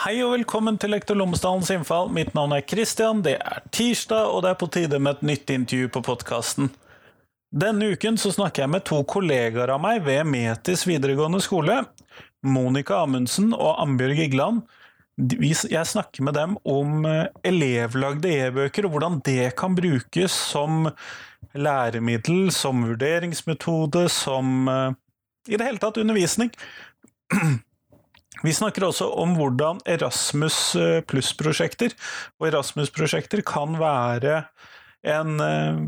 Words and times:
Hei 0.00 0.14
og 0.24 0.30
velkommen 0.32 0.78
til 0.80 0.94
Lektor 0.94 1.18
Lommesdalens 1.18 1.68
innfall. 1.74 2.06
Mitt 2.16 2.30
navn 2.32 2.54
er 2.56 2.62
Christian. 2.64 3.18
Det 3.20 3.34
er 3.36 3.58
tirsdag, 3.68 4.30
og 4.32 4.46
det 4.46 4.54
er 4.54 4.56
på 4.62 4.68
tide 4.72 4.96
med 4.96 5.18
et 5.18 5.26
nytt 5.28 5.52
intervju 5.52 5.90
på 5.92 6.00
podkasten. 6.06 6.70
Denne 7.52 7.90
uken 7.92 8.16
så 8.16 8.32
snakker 8.32 8.64
jeg 8.64 8.72
med 8.72 8.86
to 8.88 9.02
kollegaer 9.04 9.74
av 9.74 9.82
meg 9.84 10.00
ved 10.06 10.24
Metis 10.30 10.86
videregående 10.88 11.42
skole. 11.44 11.82
Monica 12.40 13.02
Amundsen 13.02 13.52
og 13.52 13.76
Ambjørg 13.84 14.24
Igland. 14.24 14.64
Jeg 15.20 15.84
snakker 15.92 16.24
med 16.24 16.38
dem 16.38 16.56
om 16.64 17.04
eh, 17.04 17.26
elevlagde 17.52 18.32
e-bøker, 18.46 18.88
og 18.88 18.96
hvordan 18.96 19.20
det 19.28 19.50
kan 19.60 19.76
brukes 19.76 20.32
som 20.32 20.86
læremiddel, 21.52 22.48
som 22.56 22.88
vurderingsmetode, 22.88 24.08
som 24.08 24.64
eh, 24.64 25.00
i 25.52 25.60
det 25.60 25.74
hele 25.74 25.82
tatt 25.82 26.00
undervisning. 26.00 26.56
Vi 28.44 28.52
snakker 28.54 28.86
også 28.86 29.08
om 29.20 29.34
hvordan 29.36 29.82
Erasmus 29.90 30.58
eh, 30.78 31.00
pluss-prosjekter 31.04 31.92
og 32.40 32.46
Erasmus-prosjekter 32.52 33.42
kan 33.46 33.74
være 33.80 34.44
en 35.10 35.40
uh, 35.40 35.80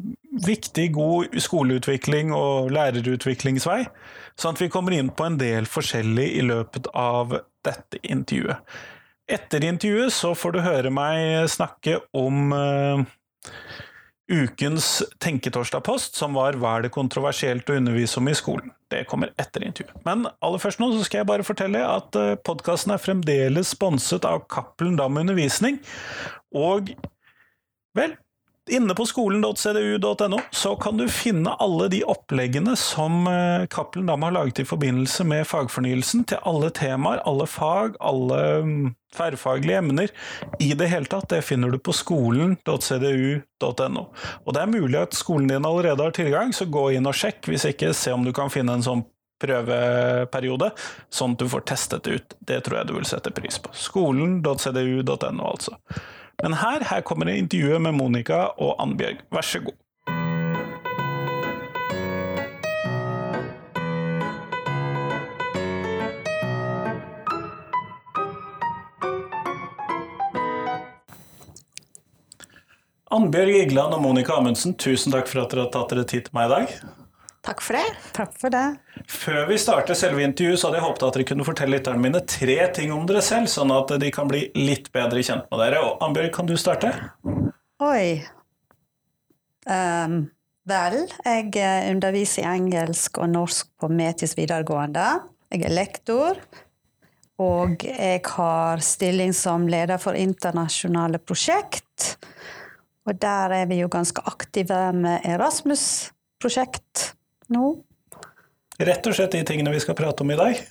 viktig, 0.47 0.87
god 0.97 1.35
skoleutvikling 1.45 2.33
og 2.33 2.71
lærerutviklingsvei, 2.73 3.83
sånn 4.41 4.57
at 4.57 4.63
vi 4.63 4.71
kommer 4.73 4.97
inn 4.97 5.11
på 5.13 5.27
en 5.29 5.37
del 5.41 5.69
forskjellig 5.69 6.31
i 6.39 6.45
løpet 6.49 6.89
av 6.97 7.37
dette 7.65 8.01
intervjuet. 8.03 8.65
Etter 9.33 9.65
intervjuet 9.69 10.13
så 10.17 10.33
får 10.37 10.57
du 10.57 10.63
høre 10.65 10.93
meg 10.93 11.45
snakke 11.53 12.01
om 12.17 12.57
uh, 12.57 13.05
ukens 14.31 15.03
Tenketorsdag-post, 15.19 16.17
som 16.17 16.35
var 16.35 16.53
'Hva 16.53 16.79
er 16.79 16.83
det 16.83 16.93
kontroversielt 16.93 17.69
å 17.71 17.77
undervise 17.77 18.19
om 18.19 18.29
i 18.29 18.35
skolen?' 18.35 18.73
Det 18.91 19.07
kommer 19.09 19.33
etter 19.39 19.65
intervjuet. 19.65 20.05
Men 20.05 20.27
aller 20.43 20.59
først 20.59 20.79
nå 20.79 20.93
så 20.93 21.05
skal 21.05 21.19
jeg 21.19 21.27
bare 21.27 21.45
fortelle 21.45 21.81
at 21.81 22.15
eh, 22.17 22.37
podkasten 22.37 22.93
er 22.93 23.01
fremdeles 23.01 23.73
sponset 23.73 24.25
av 24.25 24.47
Cappelen 24.49 24.97
Dam 24.97 25.17
Undervisning. 25.17 25.81
Og 26.55 26.93
vel, 27.97 28.17
Inne 28.71 28.95
på 28.95 29.07
skolen.cdu.no 29.07 30.39
så 30.51 30.77
kan 30.77 30.97
du 30.97 31.09
finne 31.11 31.51
alle 31.59 31.89
de 31.91 32.05
oppleggene 32.07 32.77
som 32.79 33.27
eh, 33.27 33.67
Cappelen 33.67 34.07
Dam 34.07 34.23
har 34.23 34.37
laget 34.37 34.61
i 34.63 34.65
forbindelse 34.65 35.25
med 35.27 35.49
fagfornyelsen, 35.51 36.23
til 36.31 36.39
alle 36.47 36.71
temaer, 36.71 37.19
alle 37.27 37.49
fag, 37.51 37.99
alle 37.99 38.39
mm, 38.63 38.93
tverrfaglige 39.17 39.81
emner. 39.83 40.15
I 40.63 40.77
det 40.79 40.87
hele 40.93 41.11
tatt, 41.11 41.27
det 41.35 41.43
finner 41.43 41.75
du 41.75 41.81
på 41.83 41.91
skolen.cdu.no. 41.97 44.05
Og 44.47 44.55
det 44.55 44.63
er 44.63 44.71
mulig 44.71 45.01
at 45.01 45.19
skolen 45.19 45.51
din 45.51 45.67
allerede 45.67 46.07
har 46.07 46.15
tilgang, 46.15 46.55
så 46.55 46.71
gå 46.71 46.93
inn 46.95 47.11
og 47.11 47.19
sjekk, 47.19 47.51
hvis 47.51 47.67
ikke 47.73 47.91
se 47.99 48.15
om 48.15 48.23
du 48.23 48.31
kan 48.37 48.53
finne 48.53 48.79
en 48.79 48.87
sånn 48.87 49.03
prøveperiode, 49.43 50.71
sånn 51.11 51.35
at 51.35 51.43
du 51.43 51.51
får 51.51 51.67
testet 51.67 52.07
det 52.07 52.15
ut. 52.15 52.39
Det 52.39 52.63
tror 52.63 52.79
jeg 52.79 52.93
du 52.93 52.95
vil 53.01 53.11
sette 53.11 53.35
pris 53.35 53.59
på. 53.59 53.75
Skolen.cdu.no, 53.75 55.51
altså. 55.51 55.75
Men 56.43 56.57
her, 56.59 56.83
her 56.91 57.01
kommer 57.07 57.29
det 57.31 57.37
intervjuet 57.39 57.83
med 57.83 57.95
Monica 57.95 58.49
og 58.59 58.75
Annbjørg. 58.83 59.21
Vær 59.31 59.47
så 59.47 59.61
god. 59.63 59.79
Annbjørg 73.13 73.55
Igland 73.61 73.95
og 73.95 74.03
Monica 74.03 74.35
Amundsen, 74.35 74.75
tusen 74.75 75.13
takk 75.13 75.29
for 75.31 75.45
at 75.45 75.53
dere 75.53 75.67
har 75.67 75.73
tatt 75.75 75.93
dere 75.93 76.09
tid 76.09 76.27
til 76.27 76.35
meg 76.35 76.49
i 76.49 76.53
dag. 76.57 77.02
Takk 77.43 77.59
for 77.59 77.75
det. 77.75 77.87
Takk 78.15 78.35
for 78.39 78.55
det. 78.55 78.67
Før 79.11 79.49
vi 79.49 79.57
starter 79.59 79.97
selve 79.99 80.23
intervjuet, 80.23 80.61
så 80.61 80.69
hadde 80.69 80.79
jeg 80.79 80.85
håpet 80.87 81.05
at 81.07 81.17
dere 81.17 81.27
kunne 81.27 81.47
fortelle 81.47 81.75
lytterne 81.75 82.03
mine 82.05 82.21
tre 82.31 82.59
ting 82.75 82.93
om 82.95 83.03
dere 83.09 83.23
selv, 83.27 83.49
sånn 83.51 83.73
at 83.75 83.91
de 83.99 84.11
kan 84.15 84.29
bli 84.31 84.45
litt 84.55 84.93
bedre 84.95 85.25
kjent 85.27 85.49
med 85.51 85.59
dere. 85.59 85.81
Og 85.83 86.05
Ambjørg, 86.07 86.31
kan 86.37 86.47
du 86.47 86.55
starte? 86.61 86.93
Oi. 87.83 88.23
Um, 89.67 90.31
vel, 90.71 91.01
jeg 91.27 91.49
eh, 91.59 91.89
underviser 91.91 92.45
i 92.45 92.53
engelsk 92.53 93.19
og 93.19 93.33
norsk 93.33 93.73
på 93.83 93.91
Metis 93.91 94.37
videregående. 94.39 95.07
Jeg 95.51 95.67
er 95.67 95.75
lektor. 95.75 96.39
Og 97.43 97.83
jeg 97.83 98.21
har 98.37 98.85
stilling 98.87 99.35
som 99.35 99.67
leder 99.67 99.99
for 99.99 100.15
internasjonale 100.15 101.19
prosjekt. 101.19 102.21
Og 103.03 103.19
der 103.19 103.57
er 103.57 103.67
vi 103.67 103.81
jo 103.81 103.91
ganske 103.91 104.23
aktive 104.31 104.79
med 104.95 105.27
Erasmus-prosjekt 105.27 107.17
nå. 107.55 107.73
Rett 108.83 109.07
og 109.07 109.17
slett 109.17 109.37
de 109.37 109.43
tingene 109.47 109.73
vi 109.75 109.83
skal 109.83 109.97
prate 109.99 110.25
om 110.25 110.33
i 110.33 110.39
dag? 110.39 110.63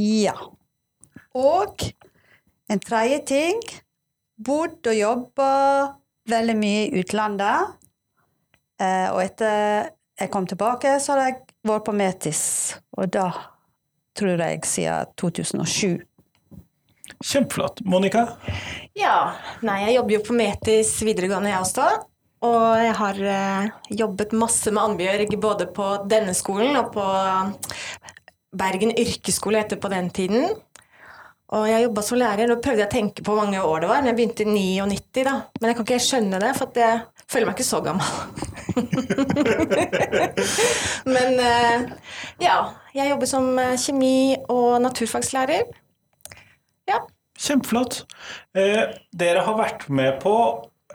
Ja. 0.00 0.34
Og 1.36 1.86
en 2.70 2.82
tredje 2.82 3.22
ting 3.30 3.62
bodd 4.40 4.86
og 4.88 4.96
jobba 4.96 5.52
veldig 6.30 6.56
mye 6.58 6.82
i 6.86 7.00
utlandet. 7.02 7.78
Eh, 8.80 9.08
og 9.12 9.22
etter 9.22 9.90
jeg 10.20 10.32
kom 10.32 10.46
tilbake, 10.48 10.96
så 11.00 11.14
har 11.14 11.26
jeg 11.26 11.40
vært 11.68 11.86
på 11.86 11.96
Metis. 11.96 12.42
Og 12.96 13.10
da 13.12 13.30
tror 14.16 14.40
jeg 14.40 14.64
siden 14.68 15.12
2007. 15.20 16.00
Kjempeflott. 17.20 17.82
Monica? 17.84 18.26
Ja, 18.96 19.34
nei, 19.66 19.82
jeg 19.86 19.98
jobber 19.98 20.16
jo 20.16 20.22
på 20.28 20.36
Metis 20.36 20.94
videregående, 21.04 21.52
jeg 21.52 21.60
også. 21.60 21.88
Og 22.46 22.64
jeg 22.80 22.94
har 22.96 23.18
eh, 23.34 23.68
jobbet 24.00 24.32
masse 24.32 24.72
med 24.72 24.82
Annbjørg 24.82 25.34
både 25.42 25.66
på 25.76 25.90
denne 26.08 26.32
skolen 26.36 26.76
og 26.80 26.92
på 26.94 27.04
Bergen 28.56 28.92
yrkesskole 28.98 29.60
etter 29.60 29.76
på 29.80 29.88
den 29.92 30.08
tiden. 30.14 30.48
Og 31.50 31.64
jeg 31.66 31.82
jobba 31.82 32.02
som 32.06 32.18
lærer. 32.18 32.46
Nå 32.46 32.60
prøvde 32.62 32.84
jeg 32.84 32.88
å 32.88 32.92
tenke 32.92 33.22
på 33.26 33.32
hvor 33.34 33.42
mange 33.42 33.62
år 33.62 33.80
det 33.82 33.88
var. 33.90 34.02
men 34.02 34.08
Jeg 34.12 34.18
begynte 34.20 34.44
i 34.46 34.78
99, 34.86 35.24
da. 35.26 35.34
Men 35.58 35.68
jeg 35.70 35.76
kan 35.78 35.86
ikke 35.88 36.06
skjønne 36.06 36.38
det, 36.42 36.52
for 36.58 36.66
jeg 36.78 37.00
føler 37.30 37.46
meg 37.48 37.54
ikke 37.58 37.66
så 37.66 37.80
gammel. 37.82 38.06
Men 41.14 41.28
eh, 41.42 41.78
ja. 42.46 42.56
Jeg 42.94 43.10
jobber 43.12 43.26
som 43.30 43.58
eh, 43.58 43.76
kjemi- 43.78 44.38
og 44.50 44.80
naturfagslærer. 44.82 45.62
Ja. 46.90 46.98
Kjempeflott. 47.38 48.04
Eh, 48.54 48.82
dere 49.14 49.44
har 49.46 49.58
vært 49.58 49.88
med 49.90 50.18
på 50.22 50.34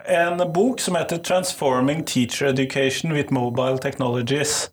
en 0.04 0.52
bok 0.52 0.80
som 0.80 0.94
heter 0.94 1.18
'Transforming 1.18 2.04
Teacher 2.04 2.46
Education 2.46 3.12
with 3.12 3.32
Mobile 3.32 3.78
Technologies'. 3.78 4.70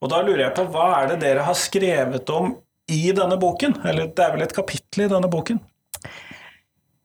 Og 0.00 0.10
da 0.10 0.22
lurer 0.22 0.44
jeg 0.48 0.54
på, 0.56 0.64
hva 0.64 1.02
er 1.02 1.08
det 1.08 1.20
dere 1.20 1.42
har 1.42 1.54
skrevet 1.54 2.30
om 2.30 2.56
i 2.88 3.12
denne 3.12 3.38
boken? 3.38 3.76
Eller 3.84 4.06
det 4.06 4.24
er 4.24 4.32
vel 4.32 4.42
et 4.42 4.54
kapittel 4.54 5.04
i 5.04 5.08
denne 5.08 5.30
boken? 5.30 5.60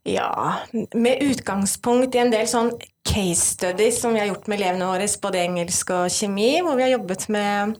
Ja, 0.05 0.53
med 0.93 1.21
utgangspunkt 1.21 2.15
i 2.15 2.21
en 2.21 2.31
del 2.31 2.45
sånn 2.45 2.71
case 3.05 3.55
studies 3.55 4.01
som 4.01 4.13
vi 4.13 4.19
har 4.21 4.27
gjort 4.27 4.47
med 4.47 4.59
elevene 4.59 4.85
våre, 4.85 5.07
både 5.21 5.41
engelsk 5.41 5.89
og 5.95 6.11
kjemi, 6.13 6.61
hvor 6.61 6.75
vi 6.77 6.85
har 6.85 6.93
jobbet 6.93 7.29
med 7.33 7.75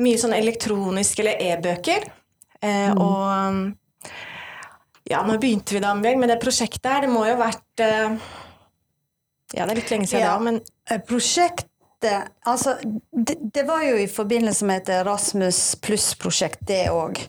mye 0.00 0.20
sånn 0.20 0.36
elektroniske 0.36 1.22
eller 1.24 1.40
e-bøker. 1.40 2.04
Eh, 2.60 2.92
mm. 2.92 3.00
Og 3.00 3.72
ja, 5.10 5.22
nå 5.26 5.38
begynte 5.40 5.74
vi 5.74 5.80
da 5.82 5.94
med 5.96 6.28
det 6.28 6.38
prosjektet 6.42 6.90
her? 6.92 7.06
Det 7.06 7.12
må 7.12 7.24
jo 7.24 7.34
ha 7.34 7.40
vært 7.40 7.84
eh, 7.84 8.10
ja, 9.54 9.66
det 9.66 9.72
er 9.74 9.80
litt 9.80 9.92
lenge 9.92 10.08
siden 10.10 10.24
ja. 10.24 10.34
da, 10.36 10.44
men 10.46 10.60
eh, 10.90 11.02
Prosjektet 11.06 11.68
Altså, 12.48 12.78
det, 13.12 13.34
det, 13.52 13.66
var 13.68 13.82
jo 13.84 13.98
i 14.00 14.06
forbindelse 14.08 14.64
med 14.64 14.78
et 14.80 14.92
Erasmus 15.02 15.74
pluss-prosjekt, 15.84 16.62
det 16.64 16.86
òg. 16.88 17.20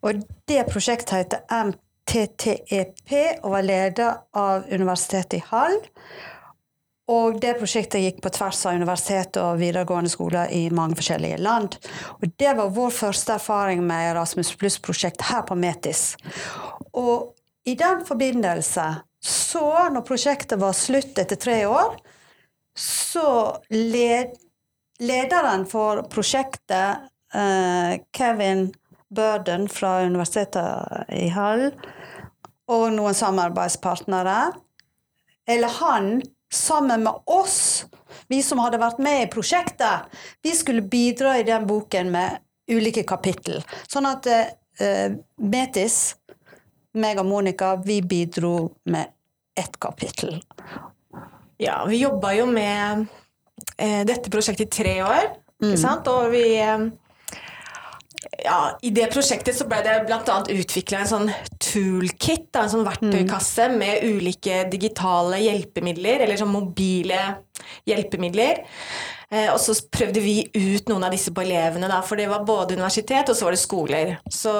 Og 0.00 0.22
det 0.48 0.62
prosjektet 0.70 1.12
heter 1.12 1.42
MTTEP 1.52 3.12
og 3.42 3.50
var 3.52 3.66
ledet 3.68 4.08
av 4.32 4.64
Universitetet 4.72 5.36
i 5.36 5.42
Hall. 5.50 5.76
Og 7.12 7.36
det 7.40 7.58
prosjektet 7.58 8.00
gikk 8.00 8.22
på 8.24 8.32
tvers 8.32 8.62
av 8.64 8.78
universitet 8.80 9.36
og 9.42 9.58
videregående 9.60 10.08
skoler 10.08 10.52
i 10.56 10.70
mange 10.72 10.96
forskjellige 10.96 11.42
land. 11.44 11.76
Og 12.16 12.30
det 12.40 12.54
var 12.56 12.72
vår 12.72 12.94
første 12.96 13.36
erfaring 13.36 13.84
med 13.84 14.14
Erasmus 14.14 14.54
pluss-prosjekt 14.56 15.26
her 15.28 15.44
på 15.44 15.58
Metis. 15.58 16.14
Og 16.96 17.34
i 17.68 17.76
den 17.76 18.06
forbindelse 18.08 18.86
så, 19.24 19.88
når 19.88 20.04
prosjektet 20.04 20.60
var 20.60 20.74
slutt 20.76 21.18
etter 21.18 21.38
tre 21.40 21.62
år, 21.66 21.94
så 22.76 23.28
led, 23.70 24.34
lederen 25.00 25.64
for 25.70 26.02
prosjektet, 26.12 27.06
eh, 27.34 27.94
Kevin 28.12 28.66
Burden 29.08 29.68
fra 29.68 30.02
Universitetet 30.04 31.08
i 31.08 31.30
Hall, 31.32 31.70
og 32.68 32.84
noen 32.92 33.16
samarbeidspartnere, 33.16 34.52
eller 35.48 35.72
han 35.80 36.10
sammen 36.52 37.06
med 37.06 37.24
oss, 37.24 37.86
vi 38.28 38.42
som 38.44 38.60
hadde 38.60 38.82
vært 38.82 39.00
med 39.00 39.22
i 39.22 39.30
prosjektet, 39.32 40.12
vi 40.44 40.52
skulle 40.56 40.84
bidra 40.84 41.38
i 41.38 41.46
den 41.48 41.64
boken 41.68 42.12
med 42.12 42.44
ulike 42.68 43.06
kapittel. 43.08 43.64
Sånn 43.88 44.08
at 44.08 44.28
eh, 44.28 45.16
Metis 45.40 46.14
meg 46.94 47.18
og 47.18 47.26
Monica, 47.26 47.74
vi 47.76 47.98
bidro 48.06 48.54
med 48.90 49.13
ett 49.60 49.80
kapittel. 49.80 50.42
Ja, 51.56 51.84
vi 51.88 52.02
jobba 52.02 52.34
jo 52.34 52.46
med 52.50 53.06
eh, 53.78 54.02
dette 54.06 54.30
prosjektet 54.30 54.66
i 54.66 54.82
tre 54.82 54.94
år, 55.06 55.30
ikke 55.62 55.76
mm. 55.76 55.80
sant? 55.80 56.10
Og 56.10 56.32
vi 56.34 56.44
eh, 56.58 56.88
ja, 58.44 58.58
I 58.82 58.90
det 58.94 59.06
prosjektet 59.12 59.56
så 59.56 59.66
ble 59.68 59.78
det 59.84 59.94
bl.a. 60.08 60.36
utvikla 60.50 61.02
en 61.02 61.10
sånn 61.10 61.30
toolkit, 61.62 62.50
en 62.58 62.72
sånn 62.72 62.86
verktøykasse 62.86 63.68
med 63.76 64.04
ulike 64.08 64.64
digitale 64.72 65.40
hjelpemidler, 65.44 66.24
eller 66.24 66.40
sånn 66.40 66.52
mobile 66.52 67.20
hjelpemidler. 67.88 68.64
Eh, 69.30 69.48
og 69.52 69.60
så 69.62 69.76
prøvde 69.92 70.22
vi 70.24 70.40
ut 70.50 70.90
noen 70.90 71.06
av 71.06 71.14
disse 71.14 71.32
på 71.34 71.44
elevene, 71.44 71.90
da, 71.90 72.02
for 72.06 72.20
det 72.20 72.28
var 72.32 72.46
både 72.48 72.78
universitet 72.78 73.30
og 73.30 73.38
så 73.38 73.48
var 73.48 73.56
det 73.56 73.62
skoler. 73.62 74.14
Så 74.32 74.52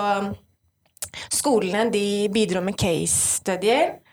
skolene 1.33 1.89
de 1.95 2.07
bidro 2.33 2.63
med 2.65 2.79
case-studier. 2.81 3.99
Eh, 3.99 4.04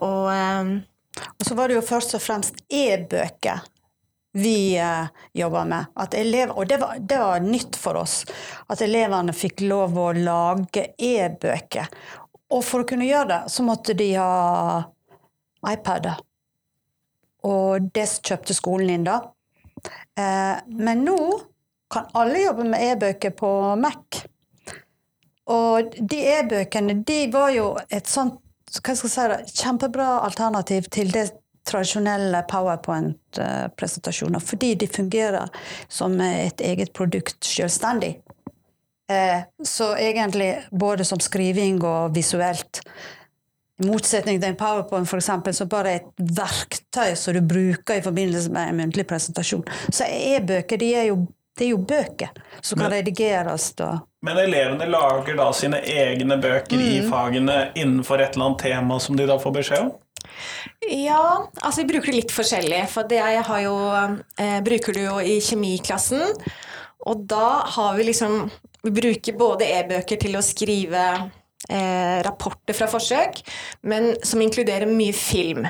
og, 0.00 0.26
eh, 0.32 0.74
og 1.28 1.46
så 1.46 1.56
var 1.58 1.70
det 1.70 1.78
jo 1.78 1.86
først 1.86 2.16
og 2.18 2.24
fremst 2.24 2.60
e-bøker 2.68 3.64
vi 4.34 4.78
eh, 4.78 5.06
jobba 5.32 5.64
med. 5.64 5.84
Elever, 6.12 6.58
og 6.58 6.66
det 6.66 6.76
var, 6.76 6.96
det 6.98 7.18
var, 7.18 7.40
nytt 7.40 7.76
for 7.76 7.94
oss. 7.94 8.24
At 8.66 8.82
elevene 8.82 9.32
fikk 9.32 9.62
lov 9.62 9.98
å 9.98 10.08
lage 10.16 10.88
e-bøker. 10.98 11.86
Og 12.50 12.64
for 12.66 12.82
å 12.82 12.88
kunne 12.88 13.06
gjøre 13.06 13.28
det, 13.30 13.40
så 13.54 13.62
måtte 13.66 13.94
de 13.94 14.10
ha 14.18 14.82
iPader. 15.70 16.18
Og 17.46 17.86
det 17.94 18.08
kjøpte 18.26 18.56
skolen 18.56 18.90
inn, 18.90 19.06
da. 19.06 19.20
Eh, 20.18 20.56
men 20.66 21.06
nå 21.06 21.18
kan 21.94 22.10
alle 22.18 22.42
jobbe 22.42 22.66
med 22.74 22.88
e-bøker 22.90 23.36
på 23.38 23.50
Mac. 23.78 24.24
Og 25.54 25.94
de 25.94 26.22
e-bøkene, 26.40 26.98
de 27.06 27.20
var 27.30 27.54
jo 27.54 27.74
et 27.86 28.10
sånt 28.10 28.40
hva 28.82 28.94
skal 28.96 29.10
jeg 29.10 29.48
si 29.48 29.62
kjempebra 29.62 30.20
alternativ 30.24 30.88
til 30.90 31.12
det 31.14 31.28
tradisjonelle 31.64 32.42
powerpoint-presentasjoner, 32.50 34.40
fordi 34.40 34.74
de 34.74 34.88
fungerer 34.90 35.48
som 35.88 36.20
et 36.20 36.60
eget 36.60 36.92
produkt 36.92 37.44
selvstendig. 37.44 38.18
Eh, 39.10 39.40
så 39.64 39.96
egentlig 39.96 40.64
både 40.70 41.04
som 41.04 41.20
skriving 41.20 41.82
og 41.84 42.14
visuelt. 42.16 42.82
I 43.82 43.86
motsetning 43.88 44.40
til 44.40 44.52
en 44.52 44.58
powerpoint 44.58 45.08
for 45.08 45.20
eksempel, 45.20 45.54
som 45.54 45.68
bare 45.68 45.96
et 45.98 46.10
verktøy 46.18 47.16
som 47.18 47.34
du 47.34 47.40
bruker 47.42 47.98
i 47.98 48.04
forbindelse 48.04 48.52
med 48.54 48.70
en 48.70 48.82
muntlig 48.84 49.06
presentasjon. 49.10 49.64
Så 49.90 50.06
e-bøker 50.08 50.80
de 50.80 50.92
er 50.94 51.08
jo, 51.10 51.24
det 51.58 51.66
er 51.66 51.72
jo 51.74 51.82
bøker 51.82 52.30
som 52.60 52.78
kan 52.78 52.92
redigeres. 52.92 53.72
Og 53.82 54.04
men 54.24 54.40
elevene 54.40 54.88
lager 54.88 55.36
da 55.36 55.50
sine 55.56 55.82
egne 55.84 56.38
bøker 56.40 56.80
mm. 56.80 56.86
i 56.88 57.02
fagene 57.10 57.58
innenfor 57.76 58.22
et 58.22 58.34
eller 58.34 58.50
annet 58.50 58.64
tema 58.64 58.98
som 59.02 59.18
de 59.18 59.28
da 59.28 59.36
får 59.40 59.56
beskjed 59.58 59.84
om? 59.84 59.92
Ja, 60.88 61.46
altså 61.60 61.82
vi 61.82 61.90
bruker 61.92 62.12
det 62.12 62.22
litt 62.22 62.34
forskjellig. 62.34 62.80
For 62.92 63.08
det 63.08 63.20
jeg 63.20 63.44
har 63.48 63.62
jo 63.64 63.76
eh, 64.40 64.58
bruker 64.64 64.96
det 64.96 65.06
jo 65.06 65.18
i 65.20 65.38
kjemiklassen. 65.44 66.36
Og 67.04 67.24
da 67.28 67.64
har 67.76 67.96
vi 67.98 68.08
liksom 68.08 68.46
Vi 68.84 68.92
bruker 68.92 69.36
både 69.40 69.64
e-bøker 69.78 70.18
til 70.20 70.36
å 70.36 70.44
skrive 70.44 71.04
eh, 71.72 72.18
rapporter 72.24 72.76
fra 72.76 72.88
forsøk, 72.92 73.38
men 73.88 74.10
som 74.20 74.42
inkluderer 74.44 74.84
mye 74.90 75.14
film. 75.16 75.64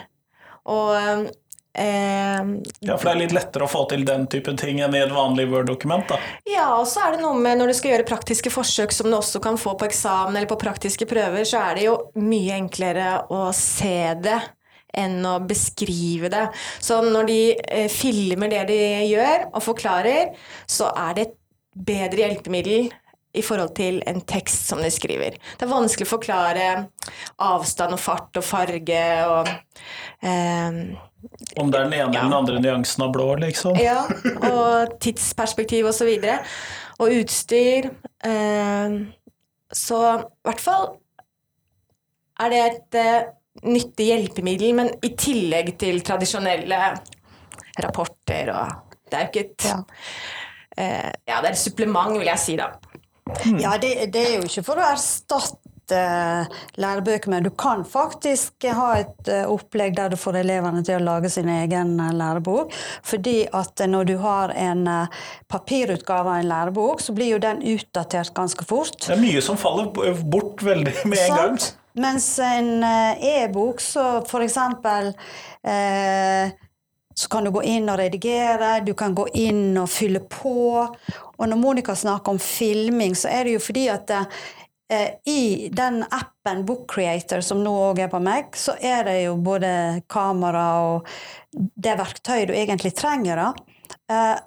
Og 0.67 1.29
Eh, 1.75 2.43
ja, 2.87 2.94
For 2.94 3.09
det 3.09 3.12
er 3.12 3.21
litt 3.25 3.35
lettere 3.35 3.67
å 3.67 3.71
få 3.71 3.82
til 3.91 4.05
den 4.06 4.29
type 4.31 4.53
ting 4.61 4.79
enn 4.85 4.94
i 4.94 5.03
et 5.03 5.15
vanlig 5.15 5.49
Word-dokument? 5.50 6.06
da? 6.12 6.19
Ja, 6.47 6.69
og 6.79 6.87
så 6.91 7.03
er 7.03 7.17
det 7.17 7.25
noe 7.25 7.35
med 7.35 7.59
når 7.59 7.73
du 7.73 7.76
skal 7.79 7.94
gjøre 7.94 8.09
praktiske 8.09 8.53
forsøk 8.55 8.94
som 8.94 9.11
du 9.11 9.19
også 9.19 9.43
kan 9.43 9.59
få 9.61 9.75
på 9.81 9.88
eksamen 9.88 10.37
eller 10.37 10.50
på 10.50 10.61
praktiske 10.61 11.09
prøver, 11.11 11.43
så 11.49 11.65
er 11.71 11.81
det 11.81 11.88
jo 11.88 11.97
mye 12.23 12.61
enklere 12.61 13.09
å 13.35 13.49
se 13.59 14.15
det 14.23 14.38
enn 14.94 15.19
å 15.26 15.41
beskrive 15.43 16.31
det. 16.31 16.44
Så 16.79 17.00
når 17.03 17.31
de 17.31 17.38
eh, 17.59 17.88
filmer 17.91 18.53
det 18.53 18.67
de 18.70 18.82
gjør, 19.11 19.49
og 19.50 19.65
forklarer, 19.67 20.37
så 20.70 20.93
er 20.94 21.17
det 21.17 21.25
et 21.27 21.41
bedre 21.75 22.23
hjelpemiddel 22.23 22.93
i 23.35 23.43
forhold 23.43 23.73
til 23.75 23.99
en 24.06 24.20
tekst 24.23 24.69
som 24.70 24.79
de 24.82 24.91
skriver. 24.94 25.35
Det 25.59 25.67
er 25.67 25.73
vanskelig 25.73 26.06
å 26.06 26.12
forklare 26.12 26.69
avstand 27.43 27.97
og 27.97 28.03
fart 28.03 28.38
og 28.38 28.47
farge 28.47 29.03
og 29.27 29.50
eh, 30.23 30.79
Om 31.61 31.71
det 31.71 31.81
er 31.81 31.88
den 31.88 31.97
ene 31.97 32.00
ja. 32.00 32.09
eller 32.09 32.29
den 32.29 32.38
andre 32.38 32.61
nyansen 32.62 33.06
av 33.06 33.12
blå, 33.15 33.29
liksom? 33.43 33.79
Ja, 33.81 34.05
og 34.50 34.97
tidsperspektiv 35.03 35.88
og 35.91 35.97
så 35.97 36.09
videre. 36.09 36.41
Og 37.03 37.15
utstyr. 37.21 37.91
Eh, 38.25 38.99
så 39.75 40.00
i 40.21 40.47
hvert 40.49 40.62
fall 40.62 40.87
er 42.44 42.53
det 42.53 42.62
et 42.65 42.99
eh, 43.00 43.26
nyttig 43.71 44.09
hjelpemiddel, 44.11 44.75
men 44.76 44.93
i 45.03 45.15
tillegg 45.19 45.75
til 45.81 46.00
tradisjonelle 46.06 46.81
rapporter 47.82 48.50
og 48.55 48.81
Det 49.05 49.19
er 49.19 49.25
jo 49.25 49.31
ikke 49.31 49.43
et 49.44 49.65
ja. 49.69 49.79
Eh, 50.75 51.11
ja, 51.29 51.38
det 51.38 51.49
er 51.49 51.53
et 51.53 51.61
supplement, 51.61 52.17
vil 52.19 52.27
jeg 52.27 52.41
si, 52.43 52.56
da. 52.59 52.73
Ja, 53.61 53.77
det, 53.81 53.93
det, 54.12 54.23
er 54.25 54.32
jo 54.41 54.49
ikke 54.49 54.65
for 54.67 54.81
å 54.81 54.88
erstatte 54.91 55.64
lærebøker, 55.93 57.31
men 57.31 57.45
du 57.45 57.51
kan 57.51 57.85
faktisk 57.85 58.65
ha 58.65 58.89
et 59.03 59.29
eh, 59.29 59.45
opplegg 59.51 59.97
der 59.99 60.15
du 60.15 60.17
får 60.17 60.41
elevene 60.41 60.85
til 60.87 61.01
å 61.01 61.05
lage 61.05 61.31
sin 61.33 61.51
egen 61.53 61.99
eh, 62.01 62.15
lærebok. 62.17 62.73
Fordi 63.05 63.37
at 63.53 63.85
når 63.89 64.11
du 64.11 64.17
har 64.25 64.55
en 64.57 64.89
papirutgave 65.51 66.31
av 66.31 66.43
en 66.43 66.51
lærebok, 66.51 67.05
så 67.05 67.15
blir 67.17 67.35
jo 67.35 67.43
den 67.43 67.63
utdatert 67.75 68.35
ganske 68.35 68.65
fort. 68.65 68.97
Det 69.05 69.17
er 69.17 69.23
mye 69.23 69.45
som 69.45 69.61
faller 69.61 69.91
bort 70.25 70.63
veldig 70.65 70.95
med 71.05 71.25
en 71.29 71.37
gang. 71.37 71.65
Mens 71.95 72.39
en 72.39 72.83
eh, 72.83 73.43
e-bok, 73.45 73.81
så 73.81 74.25
for 74.27 74.43
eksempel 74.43 75.13
eh, 75.63 76.51
så 77.15 77.29
kan 77.31 77.47
du 77.47 77.53
gå 77.55 77.63
inn 77.71 77.87
og 77.87 78.01
redigere, 78.01 78.81
du 78.83 78.97
kan 78.99 79.15
gå 79.15 79.29
inn 79.39 79.77
og 79.79 79.87
fylle 79.93 80.25
på. 80.27 80.83
Og 81.39 81.47
når 81.47 81.61
Monica 81.61 81.95
snakker 81.95 82.35
om 82.35 82.41
filming, 82.43 83.15
så 83.15 83.31
er 83.31 83.47
det 83.47 83.55
jo 83.55 83.63
fordi 83.63 83.87
at 83.95 84.11
eh, 84.11 84.27
i 85.25 85.69
den 85.73 86.03
appen 86.11 86.67
Book 86.67 86.91
Creator, 86.91 87.41
som 87.41 87.63
nå 87.65 87.73
òg 87.89 88.03
er 88.05 88.11
på 88.13 88.21
meg, 88.23 88.53
så 88.57 88.75
er 88.81 89.07
det 89.09 89.17
jo 89.23 89.39
både 89.41 89.71
kamera 90.13 90.67
og 90.91 91.09
det 91.55 91.97
verktøyet 91.99 92.51
du 92.51 92.55
egentlig 92.55 92.95
trenger. 92.97 93.41
da. 93.41 93.49
Eh, 94.11 94.39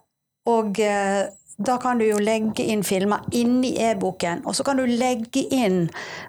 og 0.48 0.80
eh, 0.80 1.28
da 1.57 1.78
kan 1.81 1.98
du 1.98 2.06
jo 2.06 2.19
legge 2.22 2.63
inn 2.69 2.84
filmer 2.86 3.25
inni 3.36 3.74
e-boken, 3.81 4.44
og 4.45 4.56
så 4.56 4.63
kan 4.63 4.78
du 4.78 4.86
legge 4.86 5.42
inn 5.56 5.88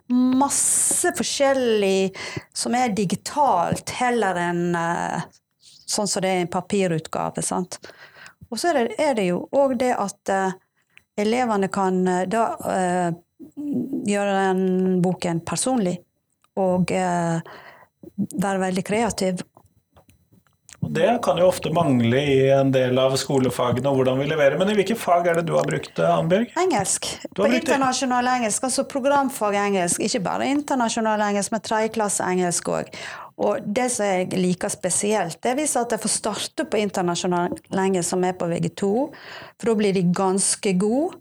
masse 0.08 1.12
forskjellig 1.18 2.14
som 2.56 2.74
er 2.78 2.94
digitalt, 2.96 3.92
heller 4.00 4.40
enn 4.40 4.64
sånn 5.84 6.08
som 6.08 6.24
det 6.24 6.32
er 6.32 6.46
en 6.46 6.52
papirutgave. 6.52 7.44
sant? 7.44 7.76
Og 8.48 8.56
så 8.56 8.72
er 8.72 8.80
det, 8.80 8.96
er 8.96 9.14
det 9.20 9.28
jo 9.28 9.42
òg 9.52 9.76
det 9.82 9.92
at 10.00 10.32
elevene 11.20 11.68
kan 11.68 12.00
da 12.32 12.46
gjøre 14.08 14.34
den 14.48 15.00
boken 15.04 15.42
personlig 15.46 15.98
og 16.58 16.90
være 16.90 18.58
veldig 18.64 18.84
kreativ 18.86 19.44
og 20.78 20.94
Det 20.94 21.08
kan 21.24 21.38
jo 21.40 21.48
ofte 21.50 21.70
mangle 21.74 22.20
i 22.22 22.36
en 22.54 22.70
del 22.72 22.98
av 23.02 23.16
skolefagene 23.18 23.90
og 23.90 23.98
hvordan 23.98 24.20
vi 24.22 24.28
leverer. 24.30 24.58
Men 24.60 24.70
i 24.70 24.76
hvilke 24.78 24.96
fag 24.98 25.26
er 25.26 25.40
det 25.40 25.48
du 25.48 25.56
har 25.56 25.66
brukt, 25.66 25.98
Annbjørg? 25.98 26.52
Engelsk. 26.62 27.08
På 27.36 27.48
internasjonal 27.50 28.30
engelsk, 28.36 28.68
altså 28.68 28.86
programfag 28.88 29.58
engelsk. 29.58 30.04
Ikke 30.06 30.22
bare 30.24 30.48
internasjonal 30.54 31.24
engelsk, 31.28 31.52
men 31.52 31.64
tredjeklasse 31.66 32.28
engelsk 32.30 32.70
òg. 32.72 32.92
Og 33.42 33.66
det 33.66 33.88
som 33.94 34.06
jeg 34.06 34.38
liker 34.38 34.70
spesielt, 34.72 35.38
det 35.42 35.56
viser 35.58 35.84
at 35.84 35.92
jeg 35.94 36.02
får 36.02 36.14
starte 36.14 36.66
på 36.70 36.80
internasjonal 36.80 37.58
engelsk, 37.74 38.08
som 38.14 38.24
er 38.26 38.38
på 38.38 38.48
VG2. 38.50 38.92
For 39.58 39.72
da 39.72 39.78
blir 39.82 39.98
de 39.98 40.06
ganske 40.14 40.74
gode. 40.78 41.18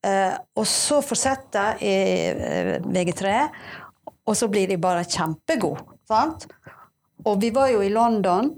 Eh, 0.00 0.36
og 0.56 0.64
så 0.68 1.02
fortsetter 1.04 1.82
i 1.84 1.94
eh, 2.30 2.72
VG3, 2.80 3.34
og 4.24 4.36
så 4.36 4.48
blir 4.48 4.70
de 4.70 4.78
bare 4.80 5.04
kjempegode. 5.04 5.84
Sant? 6.08 6.46
Og 7.28 7.36
vi 7.42 7.50
var 7.52 7.68
jo 7.74 7.82
i 7.84 7.92
London 7.92 8.48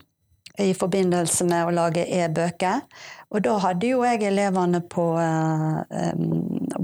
i 0.63 0.71
forbindelse 0.77 1.47
med 1.49 1.67
å 1.67 1.75
lage 1.75 2.05
e-bøker. 2.07 2.85
Og 3.33 3.43
da 3.43 3.57
hadde 3.65 3.89
jo 3.89 4.03
jeg 4.05 4.21
elevene 4.29 4.83
på 4.85 5.07
uh, 5.17 5.81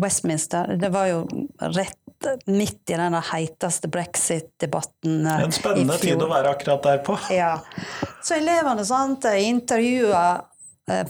Westminster. 0.00 0.73
Det 0.81 0.88
var 0.91 1.11
jo 1.11 1.19
rett 1.77 2.29
midt 2.49 2.91
i 2.91 2.97
den 2.97 3.15
heiteste 3.29 3.91
brexit-debatten 3.93 5.29
uh, 5.29 5.45
En 5.45 5.53
spennende 5.55 5.99
tid 6.00 6.25
å 6.25 6.31
være 6.33 6.55
akkurat 6.57 6.88
der 6.88 7.05
på. 7.05 7.19
ja. 7.37 7.59
Så 8.25 8.41
elevene 8.41 8.88
sant, 8.88 9.29
intervjua 9.29 10.25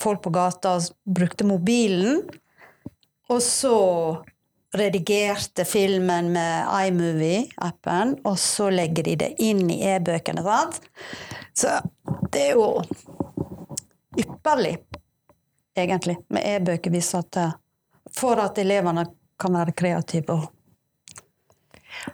folk 0.02 0.24
på 0.26 0.34
gata 0.34 0.74
og 0.74 0.90
brukte 1.06 1.46
mobilen. 1.46 2.24
Og 3.28 3.42
så 3.44 3.78
redigerte 4.74 5.64
filmen 5.64 6.32
med 6.32 6.68
iMovie-appen, 6.88 8.18
og 8.24 8.38
så 8.38 8.68
legger 8.70 9.08
de 9.08 9.16
det 9.22 9.30
inn 9.44 9.64
i 9.70 9.80
e-bøkene. 9.88 10.44
Så 11.56 11.78
det 12.32 12.50
er 12.50 12.58
jo 12.58 12.82
ypperlig, 14.18 14.76
egentlig, 15.76 16.18
med 16.28 16.44
e-bøker 16.44 16.92
vi 16.92 17.00
at 17.00 17.40
for 18.18 18.40
at 18.40 18.58
elevene 18.58 19.04
kan 19.40 19.54
være 19.54 19.74
kreative. 19.76 20.38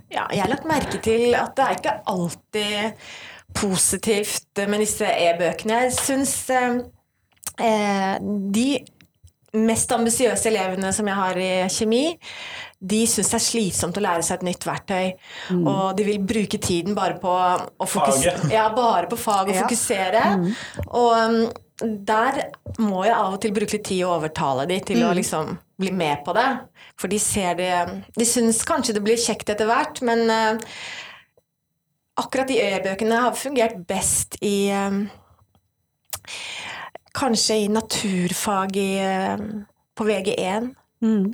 Ja, 0.08 0.26
jeg 0.32 0.42
har 0.42 0.50
lagt 0.50 0.68
merke 0.68 1.00
til 1.02 1.34
at 1.38 1.54
det 1.56 1.64
er 1.64 1.78
ikke 1.78 1.94
alltid 2.10 3.06
positivt 3.54 4.64
med 4.68 4.82
disse 4.82 5.06
e-bøkene. 5.06 5.84
Jeg 5.86 5.96
syns 5.98 6.34
eh, 6.50 8.16
de 8.54 8.68
mest 9.54 9.92
ambisiøse 9.94 10.48
elevene 10.50 10.90
som 10.94 11.06
jeg 11.08 11.18
har 11.18 11.38
i 11.40 11.50
kjemi, 11.70 12.04
de 12.84 13.00
syns 13.08 13.30
det 13.32 13.38
er 13.38 13.44
slitsomt 13.44 13.96
å 14.00 14.02
lære 14.04 14.24
seg 14.26 14.40
et 14.40 14.46
nytt 14.50 14.66
verktøy. 14.68 15.12
Og 15.56 15.94
de 15.96 16.06
vil 16.08 16.18
bruke 16.20 16.58
tiden 16.60 16.96
bare 16.96 17.16
på 17.22 17.32
å 17.32 17.86
fokusere, 17.88 18.50
ja, 18.56 18.66
bare 18.74 19.08
på 19.10 19.18
fag 19.20 19.48
og 19.48 19.54
Ja. 19.54 19.62
fokusere. 19.64 20.24
Og 20.90 21.12
um, 21.14 21.38
der 22.06 22.42
må 22.78 23.04
jeg 23.06 23.14
av 23.16 23.32
og 23.34 23.40
til 23.42 23.54
bruke 23.56 23.78
litt 23.78 23.86
tid 23.88 24.04
og 24.04 24.18
overtale 24.20 24.66
de 24.70 24.80
til 24.92 25.02
å 25.06 25.14
liksom 25.16 25.56
bli 25.80 25.90
med 25.94 26.20
på 26.26 26.34
det. 26.36 26.48
For 27.00 27.10
de 27.10 27.18
ser 27.18 27.56
det 27.58 27.72
De 28.14 28.26
syns 28.28 28.60
kanskje 28.68 28.94
det 28.94 29.02
blir 29.02 29.18
kjekt 29.18 29.50
etter 29.50 29.66
hvert, 29.66 29.98
men 30.06 30.28
uh, 30.30 30.76
akkurat 32.20 32.46
de 32.50 32.60
e-bøkene 32.62 33.22
har 33.24 33.34
fungert 33.34 33.80
best 33.90 34.36
i 34.44 34.68
eh, 34.70 34.98
Kanskje 37.14 37.56
i 37.64 37.68
naturfag 37.70 38.76
i, 38.76 38.90
eh, 38.98 39.44
på 39.94 40.06
VG1. 40.08 40.72
Mm. 41.04 41.28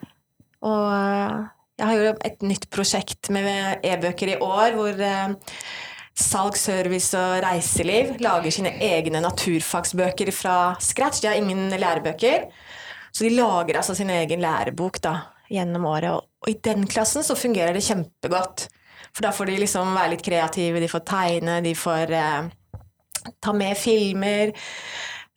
Og 0.68 0.88
eh, 0.92 1.36
jeg 1.80 1.88
har 1.88 1.96
jo 1.96 2.10
et 2.28 2.42
nytt 2.44 2.66
prosjekt 2.72 3.30
med 3.32 3.80
e-bøker 3.86 4.34
i 4.34 4.40
år, 4.44 4.74
hvor 4.76 5.00
eh, 5.00 5.54
salg, 6.20 6.58
service 6.60 7.16
og 7.16 7.38
reiseliv 7.44 8.18
lager 8.20 8.52
sine 8.52 8.74
egne 8.84 9.22
naturfagsbøker 9.24 10.32
fra 10.36 10.56
scratch. 10.82 11.22
De 11.22 11.30
har 11.30 11.38
ingen 11.40 11.72
lærebøker, 11.72 12.50
så 13.10 13.24
de 13.24 13.32
lager 13.38 13.80
altså 13.80 13.96
sin 13.96 14.12
egen 14.12 14.44
lærebok 14.44 15.00
da, 15.02 15.14
gjennom 15.48 15.88
året. 15.88 16.12
Og, 16.12 16.28
og 16.44 16.52
i 16.52 16.58
den 16.68 16.84
klassen 16.90 17.24
så 17.26 17.38
fungerer 17.38 17.72
det 17.76 17.86
kjempegodt. 17.86 18.68
For 19.10 19.26
da 19.26 19.32
får 19.34 19.50
de 19.50 19.60
liksom 19.64 19.96
være 19.96 20.14
litt 20.14 20.26
kreative, 20.26 20.82
de 20.82 20.90
får 20.90 21.06
tegne, 21.08 21.56
de 21.64 21.72
får 21.74 22.12
eh, 22.14 22.50
ta 23.42 23.56
med 23.56 23.78
filmer. 23.78 24.52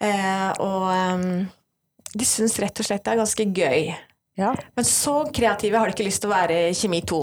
Eh, 0.03 0.49
og 0.63 0.89
eh, 0.91 1.27
de 2.13 2.27
syns 2.27 2.57
rett 2.61 2.81
og 2.81 2.87
slett 2.87 3.05
det 3.05 3.13
er 3.13 3.21
ganske 3.23 3.47
gøy. 3.55 3.93
Ja. 4.39 4.51
Men 4.75 4.85
så 4.85 5.23
kreative 5.33 5.79
har 5.79 5.89
de 5.89 5.95
ikke 5.95 6.07
lyst 6.07 6.23
til 6.23 6.31
å 6.31 6.35
være 6.35 6.59
i 6.71 6.77
kjemi 6.77 7.03
2. 7.09 7.21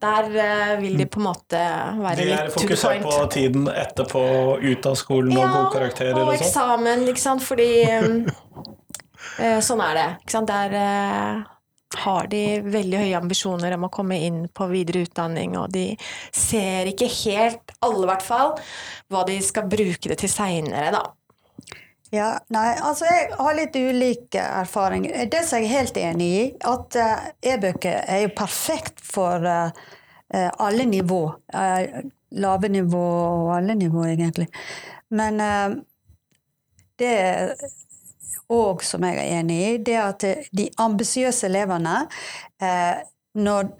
Der 0.00 0.30
eh, 0.40 0.74
vil 0.80 0.96
de 0.96 1.04
på 1.12 1.20
en 1.20 1.26
måte 1.26 1.60
være 2.00 2.16
De 2.16 2.24
er 2.24 2.30
litt 2.30 2.54
to 2.54 2.62
the 2.62 2.64
fokusert 2.64 3.02
på 3.04 3.16
tiden 3.34 3.68
etterpå, 3.68 4.22
ut 4.64 4.88
av 4.88 4.96
skolen 4.96 5.36
og 5.36 5.44
gode 5.44 5.72
karakterer 5.74 6.16
og 6.16 6.22
og 6.22 6.32
sånn. 6.32 6.46
eksamen, 6.46 7.06
ikke 7.12 7.24
sant, 7.26 7.44
fordi 7.44 7.70
um, 8.00 8.20
eh, 9.44 9.58
Sånn 9.64 9.84
er 9.84 9.98
det. 9.98 10.08
Ikke 10.24 10.38
sant? 10.38 10.52
Der 10.54 11.46
har 12.00 12.28
de 12.30 12.42
veldig 12.64 13.00
høye 13.02 13.18
ambisjoner 13.18 13.74
om 13.76 13.88
å 13.88 13.92
komme 13.92 14.16
inn 14.22 14.44
på 14.54 14.70
videre 14.70 15.02
utdanning, 15.04 15.56
og 15.58 15.72
de 15.74 15.88
ser 16.32 16.88
ikke 16.88 17.08
helt, 17.10 17.74
alle 17.82 18.04
i 18.06 18.10
hvert 18.12 18.24
fall, 18.24 18.52
hva 19.10 19.24
de 19.28 19.40
skal 19.44 19.68
bruke 19.68 20.12
det 20.12 20.20
til 20.22 20.30
seinere, 20.32 20.92
da. 20.94 21.02
Ja, 22.10 22.30
nei, 22.50 22.74
altså 22.82 23.06
jeg 23.06 23.26
har 23.38 23.54
litt 23.54 23.76
ulik 23.78 24.34
erfaring. 24.34 25.04
Det 25.30 25.44
som 25.46 25.60
jeg 25.60 25.68
er 25.68 25.76
helt 25.78 25.98
enig 26.00 26.30
i, 26.34 26.40
at 26.66 26.96
eh, 26.98 27.28
e-bøker 27.52 28.00
er 28.02 28.24
jo 28.24 28.32
perfekt 28.34 28.98
for 29.06 29.46
eh, 29.46 29.70
eh, 30.34 30.48
alle 30.58 30.88
nivå. 30.90 31.20
Lave 32.40 32.70
nivå 32.70 33.04
og 33.04 33.52
alle 33.54 33.78
nivå, 33.78 34.08
egentlig. 34.10 34.48
Men 35.14 35.38
det 36.98 37.14
òg 38.50 38.84
som 38.86 39.06
jeg 39.06 39.18
er 39.18 39.38
enig 39.40 39.60
i, 39.68 39.70
det 39.86 39.96
at 39.98 40.26
de 40.54 40.68
ambisiøse 40.78 41.48
elevene 41.48 42.04
Når 43.34 43.72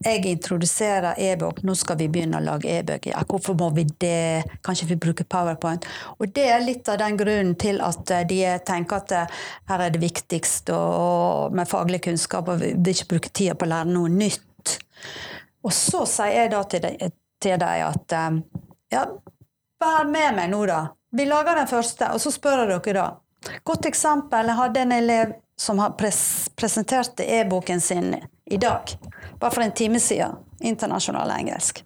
jeg 0.00 0.24
introduserer 0.30 1.18
e-bok, 1.20 1.62
nå 1.66 1.74
skal 1.78 1.98
vi 2.00 2.08
begynne 2.12 2.40
å 2.40 2.44
lage 2.44 2.70
e-bøker. 2.70 3.12
Ja, 3.12 3.22
hvorfor 3.28 3.56
må 3.58 3.70
vi 3.76 3.84
det? 4.00 4.44
Kanskje 4.64 4.88
vi 4.92 4.98
bruker 5.00 5.28
PowerPoint? 5.28 5.86
Og 6.18 6.32
det 6.34 6.46
er 6.50 6.64
litt 6.64 6.88
av 6.88 7.00
den 7.02 7.18
grunnen 7.20 7.54
til 7.60 7.82
at 7.84 8.10
eh, 8.10 8.26
de 8.28 8.40
tenker 8.66 9.02
at 9.02 9.16
eh, 9.16 9.40
her 9.70 9.86
er 9.86 9.94
det 9.94 10.02
viktigst 10.02 10.72
og, 10.74 11.54
med 11.56 11.70
faglig 11.70 12.02
kunnskap, 12.06 12.48
og 12.48 12.62
vi 12.62 12.72
vil 12.74 12.94
ikke 12.96 13.10
bruke 13.16 13.32
tida 13.34 13.56
på 13.58 13.68
å 13.68 13.72
lære 13.74 13.92
noe 13.92 14.12
nytt. 14.12 14.78
Og 15.62 15.74
så 15.74 16.06
sier 16.10 16.44
jeg 16.44 16.54
da 16.54 16.62
til 16.70 16.86
til 17.42 17.58
deg 17.58 17.84
at 17.86 18.16
eh, 18.16 18.40
ja, 18.94 19.06
vær 19.82 20.08
med 20.08 20.38
meg 20.38 20.50
nå, 20.52 20.64
da. 20.70 20.82
Vi 21.12 21.26
lager 21.28 21.58
den 21.58 21.68
første, 21.68 22.12
og 22.14 22.22
så 22.22 22.32
spør 22.32 22.64
jeg 22.64 22.72
dere 22.72 22.98
da. 23.00 23.08
Godt 23.66 23.88
eksempel. 23.90 24.48
Jeg 24.48 24.60
hadde 24.60 24.84
en 24.84 24.94
elev 24.96 25.32
som 25.58 25.80
presenterte 25.98 27.26
e-boken 27.26 27.82
sin 27.82 28.14
i 28.50 28.56
dag. 28.56 28.96
Bare 29.40 29.50
for 29.50 29.62
en 29.62 29.72
time 29.72 30.00
siden. 30.00 30.36
Internasjonal 30.60 31.30
engelsk. 31.30 31.84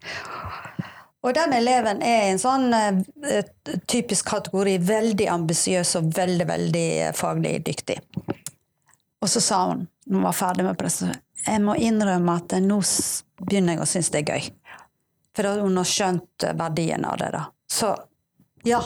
Og 1.26 1.34
den 1.34 1.52
eleven 1.52 2.02
er 2.06 2.26
i 2.26 2.30
en 2.30 2.38
sånn 2.38 2.70
eh, 2.76 3.46
typisk 3.90 4.28
kategori 4.30 4.76
veldig 4.86 5.26
ambisiøs 5.32 5.96
og 5.98 6.12
veldig, 6.14 6.46
veldig 6.46 6.86
eh, 7.08 7.14
faglig 7.16 7.56
dyktig. 7.66 7.98
Og 9.22 9.30
så 9.32 9.42
sa 9.42 9.62
hun, 9.72 9.86
når 10.06 10.20
hun 10.20 10.26
var 10.28 10.36
ferdig 10.38 10.66
med 10.68 10.78
presentasjonen, 10.78 11.22
jeg 11.46 11.62
må 11.62 11.76
innrømme 11.78 12.36
at 12.40 12.54
nå 12.62 12.80
begynner 13.42 13.76
jeg 13.76 13.82
å 13.82 13.88
synes 13.90 14.08
det 14.10 14.22
er 14.22 14.30
gøy. 14.34 14.46
For 15.36 15.60
hun 15.62 15.76
har 15.78 15.86
skjønt 15.86 16.46
verdien 16.58 17.04
av 17.06 17.18
det. 17.20 17.28
da. 17.34 17.42
Så 17.70 17.92
ja, 18.66 18.80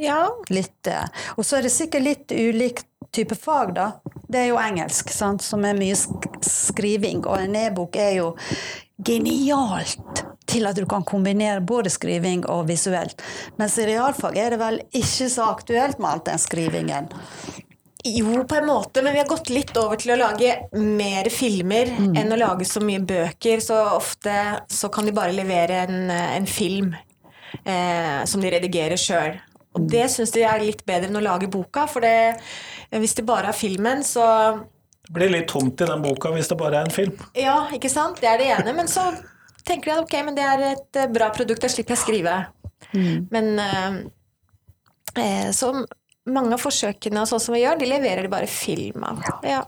Ja, 0.00 0.24
litt 0.48 0.88
eh, 0.88 1.04
Og 1.36 1.44
så 1.44 1.58
er 1.58 1.66
det 1.66 1.74
sikkert 1.74 2.06
litt 2.06 2.32
ulik 2.32 2.82
type 3.12 3.36
fag, 3.36 3.74
da. 3.76 3.88
Det 4.28 4.40
er 4.40 4.50
jo 4.52 4.60
engelsk, 4.60 5.10
sant? 5.12 5.44
som 5.44 5.64
er 5.68 5.76
mye 5.76 5.96
skriving. 6.46 7.26
Og 7.26 7.36
en 7.36 7.58
e-bok 7.60 7.98
er 8.00 8.14
jo 8.22 8.30
genialt 9.04 10.22
til 10.48 10.68
at 10.68 10.78
du 10.78 10.86
kan 10.88 11.04
kombinere 11.04 11.60
både 11.64 11.92
skriving 11.92 12.46
og 12.50 12.66
visuelt. 12.70 13.20
Mens 13.60 13.76
i 13.80 13.88
realfag 13.88 14.38
er 14.40 14.54
det 14.54 14.62
vel 14.62 14.80
ikke 14.88 15.28
så 15.32 15.50
aktuelt 15.52 16.00
med 16.00 16.10
alt 16.10 16.30
den 16.30 16.40
skrivingen. 16.40 17.12
Jo, 18.04 18.42
på 18.48 18.56
en 18.58 18.66
måte, 18.66 19.02
men 19.02 19.14
vi 19.14 19.20
har 19.20 19.28
gått 19.30 19.52
litt 19.52 19.76
over 19.78 20.00
til 20.00 20.16
å 20.16 20.18
lage 20.18 20.56
mer 20.74 21.28
filmer 21.30 21.92
enn 22.18 22.34
å 22.34 22.38
lage 22.40 22.66
så 22.66 22.82
mye 22.82 22.98
bøker. 22.98 23.62
Så 23.62 23.78
ofte 23.92 24.34
så 24.66 24.90
kan 24.90 25.06
de 25.06 25.14
bare 25.14 25.36
levere 25.36 25.84
en, 25.84 26.10
en 26.10 26.48
film 26.50 26.96
eh, 27.62 28.24
som 28.26 28.42
de 28.42 28.50
redigerer 28.56 28.98
sjøl. 28.98 29.38
Og 29.72 29.88
det 29.88 30.04
syns 30.12 30.32
de 30.34 30.44
er 30.44 30.62
litt 30.62 30.84
bedre 30.88 31.08
enn 31.08 31.16
å 31.16 31.24
lage 31.24 31.48
boka, 31.52 31.86
for 31.88 32.04
det, 32.04 32.36
hvis 32.92 33.16
det 33.18 33.24
bare 33.28 33.52
er 33.52 33.56
filmen, 33.56 34.04
så 34.04 34.26
Det 35.02 35.14
blir 35.16 35.32
litt 35.32 35.48
tomt 35.50 35.80
i 35.80 35.88
den 35.88 36.02
boka 36.04 36.30
hvis 36.34 36.50
det 36.52 36.58
bare 36.60 36.80
er 36.80 36.88
en 36.88 36.94
film. 36.94 37.16
Ja, 37.36 37.66
ikke 37.74 37.90
sant? 37.90 38.20
Det 38.20 38.28
er 38.28 38.38
det 38.38 38.50
ene. 38.54 38.74
Men 38.76 38.88
så 38.88 39.10
tenker 39.66 39.90
de 39.90 39.96
at 39.96 40.04
ok, 40.04 40.18
men 40.26 40.36
det 40.36 40.44
er 40.46 40.66
et 40.72 41.00
eh, 41.00 41.10
bra 41.12 41.30
produkt, 41.34 41.62
da 41.64 41.70
slipper 41.72 41.96
jeg 41.96 42.00
å 42.00 42.04
skrive. 42.04 42.36
Men 43.32 43.48
eh, 43.62 43.96
eh, 45.16 45.48
så 45.56 45.72
mange 46.28 46.54
av 46.54 46.62
forsøkene 46.62 47.22
og 47.22 47.30
sånn 47.30 47.42
som 47.42 47.56
vi 47.56 47.64
gjør, 47.64 47.80
de 47.80 47.88
leverer 47.90 48.26
de 48.26 48.32
bare 48.32 48.50
film 48.50 49.06
av. 49.08 49.24
Ja. 49.46 49.64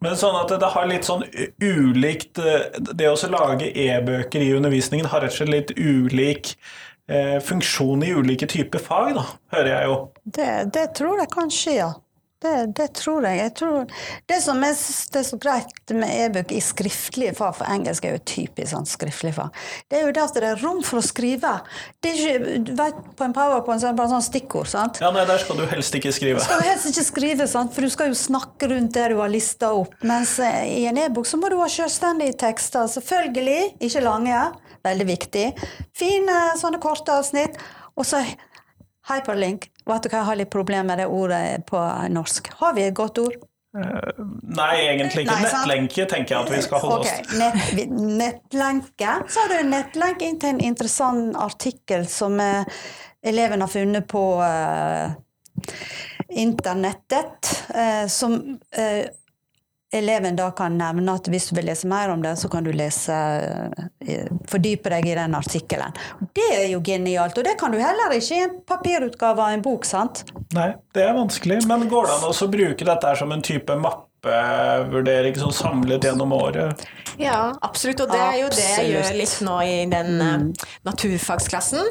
Men 0.00 0.16
sånn 0.16 0.38
at 0.38 0.54
det 0.62 0.70
har 0.72 0.86
litt 0.88 1.04
sånn 1.04 1.26
ulikt 1.60 2.38
Det 2.40 3.08
å 3.10 3.16
lage 3.28 3.66
e-bøker 3.68 4.40
i 4.40 4.54
undervisningen 4.56 5.10
har 5.12 5.20
rett 5.20 5.34
og 5.34 5.42
slett 5.42 5.52
litt 5.52 5.74
ulik 5.76 6.54
funksjon 7.46 8.04
i 8.06 8.12
ulike 8.14 8.46
typer 8.50 8.82
fag, 8.82 9.14
da, 9.16 9.24
hører 9.56 9.72
jeg 9.72 9.90
jo. 9.90 9.96
Det, 10.24 10.52
det 10.76 10.86
tror 10.98 11.18
jeg 11.22 11.32
kanskje, 11.34 11.74
ja. 11.80 11.90
Det, 12.40 12.72
det 12.72 12.86
tror 12.96 13.24
jeg. 13.28 13.36
jeg 13.36 13.52
tror, 13.58 13.90
det 14.30 14.36
som 14.40 14.62
er, 14.64 14.76
det 15.12 15.18
er 15.20 15.24
så 15.28 15.36
greit 15.36 15.92
med 15.92 16.08
e-bøker 16.08 16.56
i 16.56 16.62
skriftlige 16.64 17.34
fag, 17.36 17.58
for 17.58 17.68
engelsk 17.68 18.06
er 18.08 18.14
jo 18.14 18.22
typisk 18.30 18.70
sånn 18.72 18.88
skriftlig 18.88 19.34
fag, 19.36 19.58
det 19.92 19.98
er 19.98 20.06
jo 20.06 20.14
det 20.16 20.22
at 20.22 20.38
det 20.38 20.48
er 20.48 20.62
rom 20.64 20.80
for 20.86 21.02
å 21.02 21.04
skrive. 21.04 21.50
Det 22.00 22.14
er 22.14 22.22
ikke, 22.22 22.54
du 22.64 22.72
vet, 22.78 23.02
På 23.18 23.26
en 23.26 23.36
powerpoint 23.36 23.82
så 23.82 23.90
er 23.90 23.92
det 23.92 24.00
bare 24.00 24.12
sånn 24.14 24.24
stikkord. 24.24 24.70
sant? 24.72 25.02
Ja, 25.04 25.10
nei, 25.12 25.26
der 25.28 25.42
skal 25.42 25.60
du 25.60 25.66
helst 25.68 26.00
ikke 26.00 26.14
skrive. 26.16 26.40
Du 26.40 26.46
skal 26.46 26.64
du 26.64 26.68
helst 26.70 26.88
ikke 26.88 27.06
skrive, 27.10 27.50
sant? 27.50 27.76
for 27.76 27.84
du 27.84 27.92
skal 27.92 28.08
jo 28.08 28.16
snakke 28.16 28.72
rundt 28.72 28.96
det 28.96 29.10
du 29.12 29.18
har 29.20 29.28
lista 29.28 29.74
opp. 29.76 29.92
Mens 30.00 30.38
eh, 30.40 30.64
i 30.80 30.88
en 30.88 31.04
e-bok 31.04 31.28
så 31.28 31.36
må 31.36 31.52
du 31.52 31.58
ha 31.60 31.68
selvstendige 31.68 32.40
tekster. 32.40 32.88
Selvfølgelig, 32.88 33.74
ikke 33.84 34.06
lange. 34.08 34.40
Veldig 34.86 35.06
viktig. 35.08 35.46
Fine 35.96 36.38
sånne 36.60 36.80
korte 36.82 37.18
avsnitt. 37.20 37.58
Og 37.98 38.06
så 38.08 38.22
hyperlink. 39.10 39.68
Vet 39.88 40.04
du 40.04 40.10
hva, 40.10 40.20
jeg 40.20 40.28
har 40.28 40.40
litt 40.40 40.52
problemer 40.52 40.88
med 40.92 41.02
det 41.02 41.08
ordet 41.10 41.44
på 41.68 41.80
norsk. 42.12 42.52
Har 42.60 42.76
vi 42.76 42.86
et 42.88 42.96
godt 42.96 43.20
ord? 43.22 43.38
Nei, 43.70 44.74
egentlig 44.88 45.24
ikke. 45.24 45.36
Nei. 45.36 45.42
Nettlenke 45.44 46.06
tenker 46.10 46.34
jeg 46.34 46.40
at 46.42 46.50
vi 46.50 46.62
skal 46.64 46.82
holde 46.82 47.04
okay. 47.04 47.20
oss 47.22 47.30
til. 47.30 47.84
nett, 47.84 47.92
nettlenke. 48.18 49.12
Så 49.30 49.44
har 49.44 49.52
du 49.52 49.58
en 49.60 49.72
nettlenke 49.76 50.26
inn 50.26 50.40
til 50.42 50.56
en 50.56 50.64
interessant 50.72 51.38
artikkel 51.38 52.06
som 52.10 52.40
eh, 52.42 52.80
eleven 53.30 53.62
har 53.62 53.70
funnet 53.70 54.08
på 54.10 54.24
eh, 54.42 55.12
internettet, 56.40 57.52
eh, 57.74 58.06
som 58.10 58.36
eh, 58.74 59.06
eleven 59.92 60.36
da 60.36 60.50
kan 60.56 60.76
nevne 60.78 61.14
at 61.18 61.28
hvis 61.30 61.48
du 61.50 61.56
vil 61.58 61.66
lese 61.70 61.88
mer 61.90 62.12
om 62.12 62.22
det, 62.22 62.36
så 62.38 62.50
kan 62.50 62.66
du 62.66 62.70
lese 62.74 63.14
eh, 64.06 64.28
fordype 64.50 64.92
deg 64.92 65.08
i 65.10 65.16
den 65.18 65.34
artikkelen. 65.38 65.96
Det 66.36 66.50
er 66.56 66.68
jo 66.72 66.82
genialt, 66.84 67.38
og 67.38 67.46
det 67.46 67.56
kan 67.60 67.74
du 67.74 67.80
heller 67.80 68.14
ikke 68.16 68.36
i 68.36 68.44
en 68.44 68.60
papirutgave 68.66 69.46
av 69.46 69.56
en 69.56 69.64
bok, 69.64 69.88
sant? 69.88 70.24
Nei, 70.56 70.72
det 70.94 71.06
er 71.06 71.16
vanskelig. 71.16 71.62
Men 71.70 71.88
går 71.90 72.06
det 72.06 72.18
an 72.18 72.30
å 72.30 72.52
bruke 72.54 72.86
dette 72.92 73.16
som 73.18 73.34
en 73.34 73.44
type 73.44 73.76
mappe 73.80 74.09
gruppevurdering 74.20 75.36
sånn 75.38 75.52
samlet 75.52 76.04
gjennom 76.04 76.32
året? 76.32 76.84
Ja, 77.18 77.52
absolutt. 77.62 78.00
Og 78.00 78.10
det 78.10 78.20
er 78.20 78.36
jo 78.40 78.48
det 78.52 78.66
jeg 78.66 78.92
gjør 78.92 79.16
litt 79.16 79.34
nå 79.44 79.56
i 79.64 79.76
den 79.90 80.20
mm. 80.20 80.46
naturfagsklassen. 80.84 81.90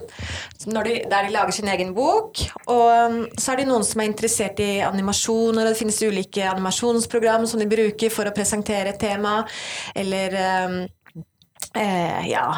Når 0.69 0.83
de, 0.83 0.95
der 1.09 1.27
de 1.27 1.33
lager 1.33 1.51
sin 1.51 1.69
egen 1.69 1.93
bok. 1.93 2.39
Og 2.67 3.19
så 3.37 3.53
er 3.53 3.61
det 3.61 3.67
noen 3.69 3.85
som 3.85 4.01
er 4.01 4.09
interessert 4.09 4.59
i 4.59 4.79
animasjoner, 4.85 5.65
og 5.65 5.73
det 5.73 5.79
finnes 5.79 6.01
ulike 6.01 6.47
animasjonsprogram 6.49 7.47
som 7.49 7.61
de 7.61 7.69
bruker 7.69 8.13
for 8.13 8.29
å 8.29 8.35
presentere 8.35 8.93
et 8.93 9.01
tema. 9.01 9.43
Eller 9.95 10.35
um, 10.65 10.81
eh, 11.75 12.27
ja 12.29 12.49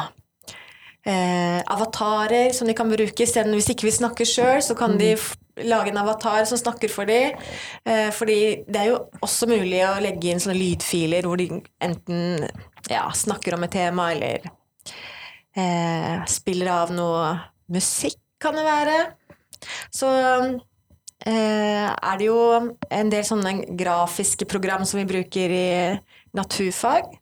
eh, 1.04 1.60
avatarer 1.66 2.52
som 2.56 2.68
de 2.68 2.76
kan 2.76 2.90
bruke. 2.90 3.22
Isteden, 3.22 3.54
hvis 3.56 3.72
ikke 3.72 3.88
vi 3.88 3.96
snakker 3.98 4.28
sjøl, 4.28 4.60
så 4.64 4.76
kan 4.78 4.98
de 5.00 5.14
f 5.16 5.32
lage 5.68 5.92
en 5.92 6.00
avatar 6.02 6.44
som 6.48 6.60
snakker 6.60 6.90
for 6.92 7.08
dem. 7.08 7.38
Eh, 7.84 8.10
fordi 8.14 8.64
det 8.68 8.80
er 8.80 8.90
jo 8.90 8.98
også 9.22 9.48
mulig 9.50 9.82
å 9.86 9.94
legge 10.02 10.32
inn 10.32 10.42
sånne 10.42 10.58
lydfiler 10.58 11.28
hvor 11.28 11.40
de 11.40 11.48
enten 11.82 12.46
ja, 12.90 13.06
snakker 13.14 13.56
om 13.56 13.66
et 13.66 13.74
tema, 13.74 14.10
eller 14.12 14.46
eh, 15.56 16.22
spiller 16.30 16.72
av 16.74 16.92
noe 16.94 17.32
musikk, 17.72 18.20
kan 18.42 18.58
det 18.58 18.66
være. 18.66 18.98
Så 19.94 20.10
eh, 21.26 21.88
er 21.88 22.18
det 22.18 22.26
jo 22.26 22.38
en 22.90 23.12
del 23.12 23.26
sånne 23.26 23.76
grafiske 23.78 24.48
program 24.50 24.86
som 24.88 24.98
vi 25.02 25.08
bruker 25.08 25.54
i 25.54 25.66
naturfag. 26.36 27.12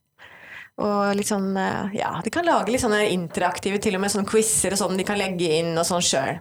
Og 0.81 1.13
litt 1.17 1.29
sånn, 1.29 1.51
eh, 1.61 1.99
ja, 2.01 2.15
de 2.25 2.33
kan 2.33 2.47
lage 2.47 2.73
litt 2.73 2.83
sånne 2.83 3.03
interaktive, 3.13 3.81
til 3.83 3.99
og 3.99 4.05
med 4.05 4.13
sånne 4.13 4.29
quizer 4.31 4.77
og 4.77 4.81
sånn 4.81 4.97
de 4.97 5.07
kan 5.07 5.21
legge 5.21 5.51
inn 5.61 5.75
og 5.77 5.85
sånn 5.89 6.05
sjøl. 6.05 6.41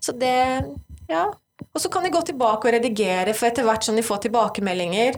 Så 0.00 0.14
det, 0.18 0.64
ja. 1.10 1.26
Og 1.74 1.80
så 1.82 1.88
kan 1.90 2.04
de 2.06 2.10
gå 2.14 2.20
tilbake 2.22 2.68
og 2.68 2.74
redigere, 2.74 3.32
for 3.34 3.48
etter 3.48 3.66
hvert 3.66 3.82
som 3.82 3.96
de 3.98 4.02
får 4.06 4.20
tilbakemeldinger, 4.28 5.16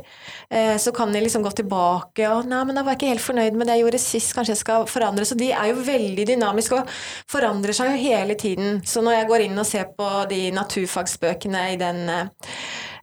eh, 0.49 0.77
så 0.81 0.93
kan 0.97 1.13
de 1.13 1.21
liksom 1.21 1.45
gå 1.45 1.51
tilbake 1.51 2.29
og 2.33 2.47
'Nei, 2.47 2.65
men 2.65 2.75
da 2.75 2.83
var 2.83 2.97
jeg 2.97 3.01
ikke 3.01 3.13
helt 3.13 3.29
fornøyd 3.29 3.57
med 3.57 3.67
det 3.67 3.77
jeg 3.77 3.85
gjorde 3.85 4.01
sist, 4.01 4.35
kanskje 4.35 4.55
jeg 4.57 4.65
skal 4.65 4.87
forandre.' 4.87 5.27
Så 5.29 5.37
de 5.37 5.53
er 5.53 5.67
jo 5.69 5.85
veldig 5.85 6.27
dynamiske 6.27 6.81
og 6.81 6.89
forandrer 7.29 7.73
seg 7.77 7.91
jo 7.91 8.03
hele 8.09 8.35
tiden. 8.35 8.81
Så 8.85 9.03
når 9.03 9.13
jeg 9.13 9.29
går 9.29 9.41
inn 9.41 9.59
og 9.59 9.67
ser 9.67 9.85
på 9.85 10.29
de 10.31 10.51
naturfagsbøkene 10.51 11.73
i 11.73 11.77
den 11.77 12.09
eh, 12.09 12.27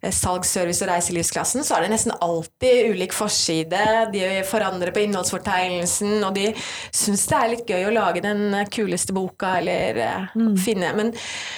salgs-, 0.02 0.52
service- 0.54 0.82
og 0.84 0.90
reiselivsklassen, 0.92 1.64
så 1.66 1.76
er 1.76 1.86
det 1.86 1.92
nesten 1.92 2.14
alltid 2.24 2.92
ulik 2.92 3.14
forside. 3.16 3.84
De 4.12 4.24
forandrer 4.48 4.94
på 4.94 5.02
innholdsfortegnelsen, 5.04 6.18
og 6.24 6.34
de 6.38 6.52
syns 6.94 7.26
det 7.28 7.38
er 7.38 7.52
litt 7.54 7.70
gøy 7.70 7.88
å 7.88 7.94
lage 7.94 8.24
den 8.24 8.54
kuleste 8.72 9.16
boka, 9.16 9.56
eller 9.60 10.28
mm. 10.34 10.52
finne 10.62 10.92
Men 10.96 11.14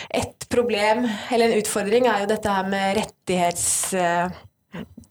et 0.09 0.47
problem, 0.51 1.05
eller 1.31 1.51
en 1.51 1.61
utfordring, 1.61 2.09
er 2.11 2.25
jo 2.25 2.31
dette 2.35 2.55
her 2.61 2.71
med 2.71 2.97
rettighets... 3.03 3.67
eh, 3.95 4.39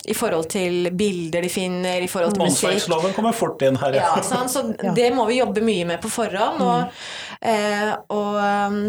I 0.09 0.15
forhold 0.15 0.48
til 0.50 0.88
bilder 0.95 1.43
de 1.43 1.50
finner, 1.51 2.01
i 2.01 2.07
forhold 2.07 2.33
til 2.38 2.45
musikk. 2.45 2.69
Åndsverksloven 2.69 3.15
kommer 3.17 3.36
fort 3.36 3.62
inn 3.67 3.77
her. 3.81 3.98
Ja, 4.00 4.13
sant? 4.24 4.51
Så 4.51 4.63
det 5.00 5.09
må 5.13 5.27
vi 5.29 5.41
jobbe 5.41 5.62
mye 5.65 5.86
med 5.86 6.00
på 6.01 6.12
forhånd. 6.12 6.63
Og, 6.63 7.01
eh, 7.43 7.91
og 8.15 8.39
um, 8.39 8.79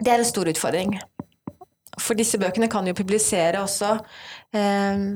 det 0.00 0.12
er 0.12 0.22
en 0.22 0.28
stor 0.28 0.48
utfordring. 0.48 0.96
For 2.06 2.18
disse 2.18 2.38
bøkene 2.38 2.70
kan 2.70 2.86
jo 2.86 2.94
publisere 2.96 3.60
også 3.64 3.96
eh, 4.54 5.06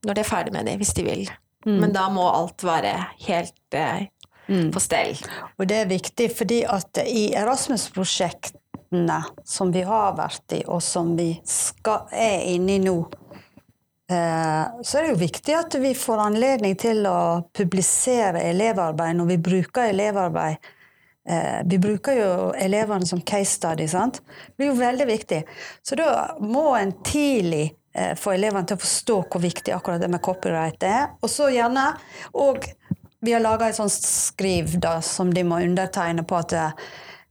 når 0.00 0.16
de 0.16 0.22
er 0.22 0.28
ferdig 0.28 0.54
med 0.54 0.66
dem, 0.66 0.80
hvis 0.80 0.94
de 0.96 1.04
vil. 1.06 1.28
Men 1.66 1.92
da 1.92 2.06
må 2.12 2.24
alt 2.24 2.64
være 2.64 2.94
helt 3.26 3.76
eh, 3.76 4.08
på 4.48 4.80
stell. 4.82 5.18
Og 5.58 5.68
det 5.68 5.82
er 5.82 5.90
viktig 5.90 6.30
fordi 6.32 6.62
at 6.64 7.02
i 7.04 7.30
Erasmus-prosjektene 7.36 9.20
som 9.46 9.70
vi 9.74 9.84
har 9.86 10.16
vært 10.18 10.56
i, 10.56 10.62
og 10.66 10.80
som 10.82 11.12
vi 11.18 11.34
skal, 11.46 12.08
er 12.10 12.48
inne 12.54 12.78
i 12.78 12.82
nå, 12.82 12.96
eh, 14.10 14.64
så 14.82 14.98
er 14.98 15.04
det 15.04 15.12
jo 15.12 15.20
viktig 15.20 15.56
at 15.58 15.76
vi 15.82 15.92
får 15.94 16.24
anledning 16.30 16.74
til 16.80 17.04
å 17.06 17.20
publisere 17.54 18.42
elevarbeid 18.48 19.20
når 19.20 19.34
vi 19.34 19.40
bruker 19.50 19.92
elevarbeid. 19.92 20.72
Eh, 21.28 21.60
vi 21.64 21.78
bruker 21.78 22.16
jo 22.16 22.30
elevene 22.56 23.06
som 23.06 23.20
case 23.20 23.58
study, 23.58 23.88
sant? 23.88 24.22
Det 24.22 24.56
blir 24.56 24.72
jo 24.72 24.78
veldig 24.80 25.06
viktig. 25.06 25.42
Så 25.82 25.98
da 26.00 26.36
må 26.40 26.70
en 26.78 26.94
tidlig 27.04 27.66
eh, 27.94 28.14
få 28.16 28.34
elevene 28.36 28.66
til 28.66 28.78
å 28.78 28.84
forstå 28.84 29.18
hvor 29.26 29.44
viktig 29.44 29.74
akkurat 29.76 30.00
det 30.00 30.10
med 30.12 30.24
copyright 30.24 30.82
er. 30.86 31.12
Og 31.20 31.30
så 31.32 31.50
gjerne 31.52 31.92
og 32.32 32.64
vi 33.20 33.32
har 33.32 33.40
laga 33.40 33.68
et 33.68 33.76
sånt 33.76 33.92
skriv 33.92 34.78
da, 34.80 35.00
som 35.04 35.32
de 35.34 35.44
må 35.44 35.60
undertegne 35.60 36.24
på 36.24 36.38
at 36.40 36.56
eh, 36.56 36.86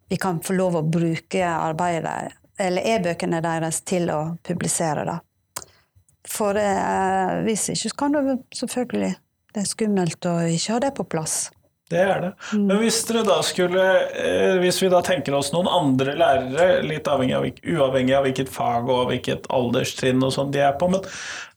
vi 0.10 0.18
kan 0.22 0.42
få 0.42 0.54
lov 0.54 0.78
å 0.78 0.86
bruke 0.86 1.42
arbeidet, 1.46 2.36
eller 2.60 2.86
e-bøkene 2.96 3.42
deres 3.42 3.82
til 3.88 4.10
å 4.14 4.20
publisere 4.46 5.06
da. 5.08 5.18
For 6.30 6.58
eh, 6.62 7.40
hvis 7.46 7.72
ikke, 7.74 7.90
så 7.90 7.98
kan 7.98 8.18
det 8.18 8.38
selvfølgelig 8.54 9.16
Det 9.50 9.64
er 9.64 9.66
skummelt 9.66 10.26
å 10.30 10.36
ikke 10.46 10.76
ha 10.76 10.80
det 10.84 10.92
på 10.98 11.08
plass. 11.10 11.38
Det 11.90 12.02
er 12.04 12.20
det. 12.22 12.32
Men 12.54 12.78
hvis 12.84 13.00
dere 13.10 13.24
da 13.26 13.40
skulle 13.42 13.84
eh, 14.14 14.60
Hvis 14.62 14.78
vi 14.84 14.92
da 14.94 15.00
tenker 15.06 15.34
oss 15.34 15.50
noen 15.56 15.70
andre 15.74 16.14
lærere, 16.20 16.84
litt 16.86 17.10
avhengig 17.10 17.38
av, 17.38 17.48
uavhengig 17.66 18.14
av 18.14 18.28
hvilket 18.28 18.52
fag 18.54 18.92
og 18.94 19.08
hvilket 19.10 19.50
alderstrinn 19.54 20.22
og 20.26 20.36
sånn 20.36 20.54
de 20.54 20.62
er 20.68 20.76
på, 20.78 20.92
men 20.94 21.02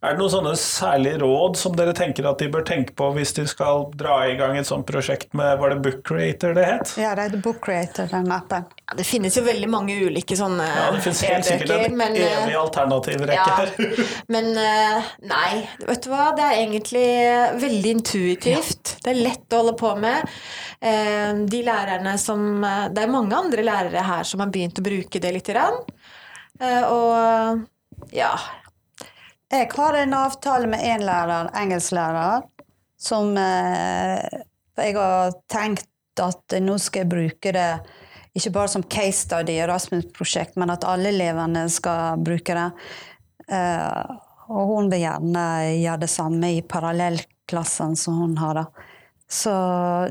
er 0.02 0.16
det 0.16 0.18
noen 0.18 0.32
sånne 0.32 0.52
særlige 0.58 1.20
råd 1.22 1.58
som 1.60 1.74
dere 1.78 1.92
tenker 1.94 2.26
at 2.26 2.40
de 2.42 2.48
bør 2.50 2.64
tenke 2.66 2.90
på 2.98 3.06
hvis 3.14 3.36
de 3.36 3.44
skal 3.46 3.84
dra 3.94 4.16
i 4.26 4.32
gang 4.34 4.56
et 4.58 4.66
sånt 4.66 4.82
prosjekt 4.88 5.28
med 5.38 5.60
Var 5.60 5.76
det 5.76 5.76
Book 5.84 6.00
Creator 6.08 6.56
det 6.56 6.64
het? 6.66 6.94
Ja, 6.98 7.12
det 7.14 7.28
er 7.28 7.36
Book 7.44 7.60
Creator, 7.62 8.08
den 8.10 8.32
appen. 8.34 8.66
Ja, 8.82 8.96
det 8.98 9.06
finnes 9.06 9.36
jo 9.38 9.44
veldig 9.46 9.68
mange 9.70 9.94
ulike 9.94 10.34
sånne 10.38 10.66
Ja, 10.66 10.88
det 10.96 11.04
finnes 11.04 11.22
helt 11.28 11.46
sikkert 11.46 11.70
e-bøker, 11.70 11.92
en 11.92 12.00
men, 12.00 12.18
eh, 12.18 12.34
evig 12.40 12.56
alternativrekke 12.58 13.54
her. 13.60 13.70
Men 14.34 14.50
eh, 14.58 15.12
nei, 15.30 15.62
vet 15.86 16.02
du 16.02 16.10
hva? 16.10 16.32
Det 16.34 16.48
er 16.48 16.58
egentlig 16.64 17.06
veldig 17.62 17.94
intuitivt. 18.00 18.96
Det 19.04 19.12
er 19.12 19.22
lett 19.22 19.54
å 19.54 19.62
holde 19.62 19.76
på 19.78 19.94
med. 20.02 20.21
Eh, 20.80 21.34
De 21.46 21.62
lærerne 21.62 22.16
som 22.18 22.64
eh, 22.64 22.88
Det 22.92 23.04
er 23.04 23.12
mange 23.12 23.36
andre 23.36 23.64
lærere 23.66 24.02
her 24.06 24.26
som 24.28 24.42
har 24.42 24.50
begynt 24.52 24.80
å 24.80 24.86
bruke 24.86 25.20
det 25.22 25.32
lite 25.36 25.54
grann. 25.54 25.78
Eh, 26.60 26.82
Og 26.88 28.12
ja. 28.12 28.32
Jeg 29.52 29.68
har 29.76 29.94
en 30.00 30.14
avtale 30.16 30.66
med 30.66 30.80
en 30.80 31.04
lærer, 31.04 31.50
engelsklærer, 31.60 32.46
som 32.96 33.34
Jeg 33.36 34.94
har 34.96 35.34
tenkt 35.52 35.88
at 36.22 36.56
nå 36.60 36.78
skal 36.80 37.02
jeg 37.02 37.10
bruke 37.10 37.52
det 37.52 37.66
ikke 38.32 38.52
bare 38.54 38.72
som 38.72 38.82
case 38.88 39.26
study 39.26 39.58
i 39.58 39.66
Rasmus-prosjekt, 39.68 40.56
men 40.56 40.72
at 40.72 40.86
alle 40.88 41.10
elevene 41.12 41.66
skal 41.68 42.16
bruke 42.24 42.56
det. 42.56 42.70
Og 44.48 44.72
hun 44.72 44.88
vil 44.92 45.04
gjerne 45.04 45.44
gjøre 45.78 46.02
det 46.04 46.10
samme 46.10 46.50
i 46.56 46.62
parallellklassen 46.64 47.96
som 47.96 48.22
hun 48.22 48.38
har. 48.40 48.62
da. 48.62 48.64
Så 49.32 49.52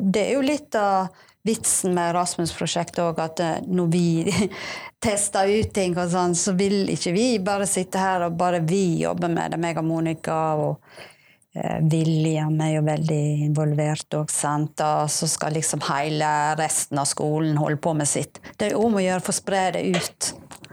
det 0.02 0.26
er 0.28 0.34
jo 0.40 0.46
litt 0.46 0.76
av 0.80 1.12
vitsen 1.46 1.94
med 1.98 2.14
Rasmus-prosjektet 2.16 3.02
òg, 3.04 3.22
at 3.22 3.42
eh, 3.42 3.62
når 3.70 3.88
vi 3.94 4.06
tester 5.06 5.50
ut 5.50 5.72
ting 5.74 5.96
og 5.98 6.10
sånn, 6.12 6.36
så 6.38 6.54
vil 6.58 6.90
ikke 6.94 7.14
vi 7.16 7.30
bare 7.42 7.70
sitte 7.70 8.02
her 8.02 8.28
og 8.28 8.38
bare 8.38 8.62
vi 8.66 9.02
jobber 9.02 9.32
med 9.34 9.54
det. 9.54 9.62
Meg 9.62 9.82
og 9.82 9.90
Monica 9.90 10.42
og 10.62 11.02
William 11.92 12.56
er 12.64 12.78
jo 12.78 12.84
veldig 12.88 13.24
involvert 13.48 14.16
òg, 14.16 14.30
sant. 14.32 14.80
Og 14.86 15.10
så 15.12 15.28
skal 15.28 15.58
liksom 15.58 15.84
hele 15.90 16.30
resten 16.60 17.02
av 17.02 17.10
skolen 17.10 17.60
holde 17.60 17.82
på 17.84 17.94
med 17.98 18.08
sitt. 18.08 18.40
Det 18.56 18.70
er 18.70 18.78
jo 18.78 18.86
om 18.88 18.96
å 18.96 19.04
gjøre 19.04 19.26
for 19.26 19.36
å 19.36 19.40
spre 19.42 19.66
det 19.76 19.84
ut. 19.92 20.30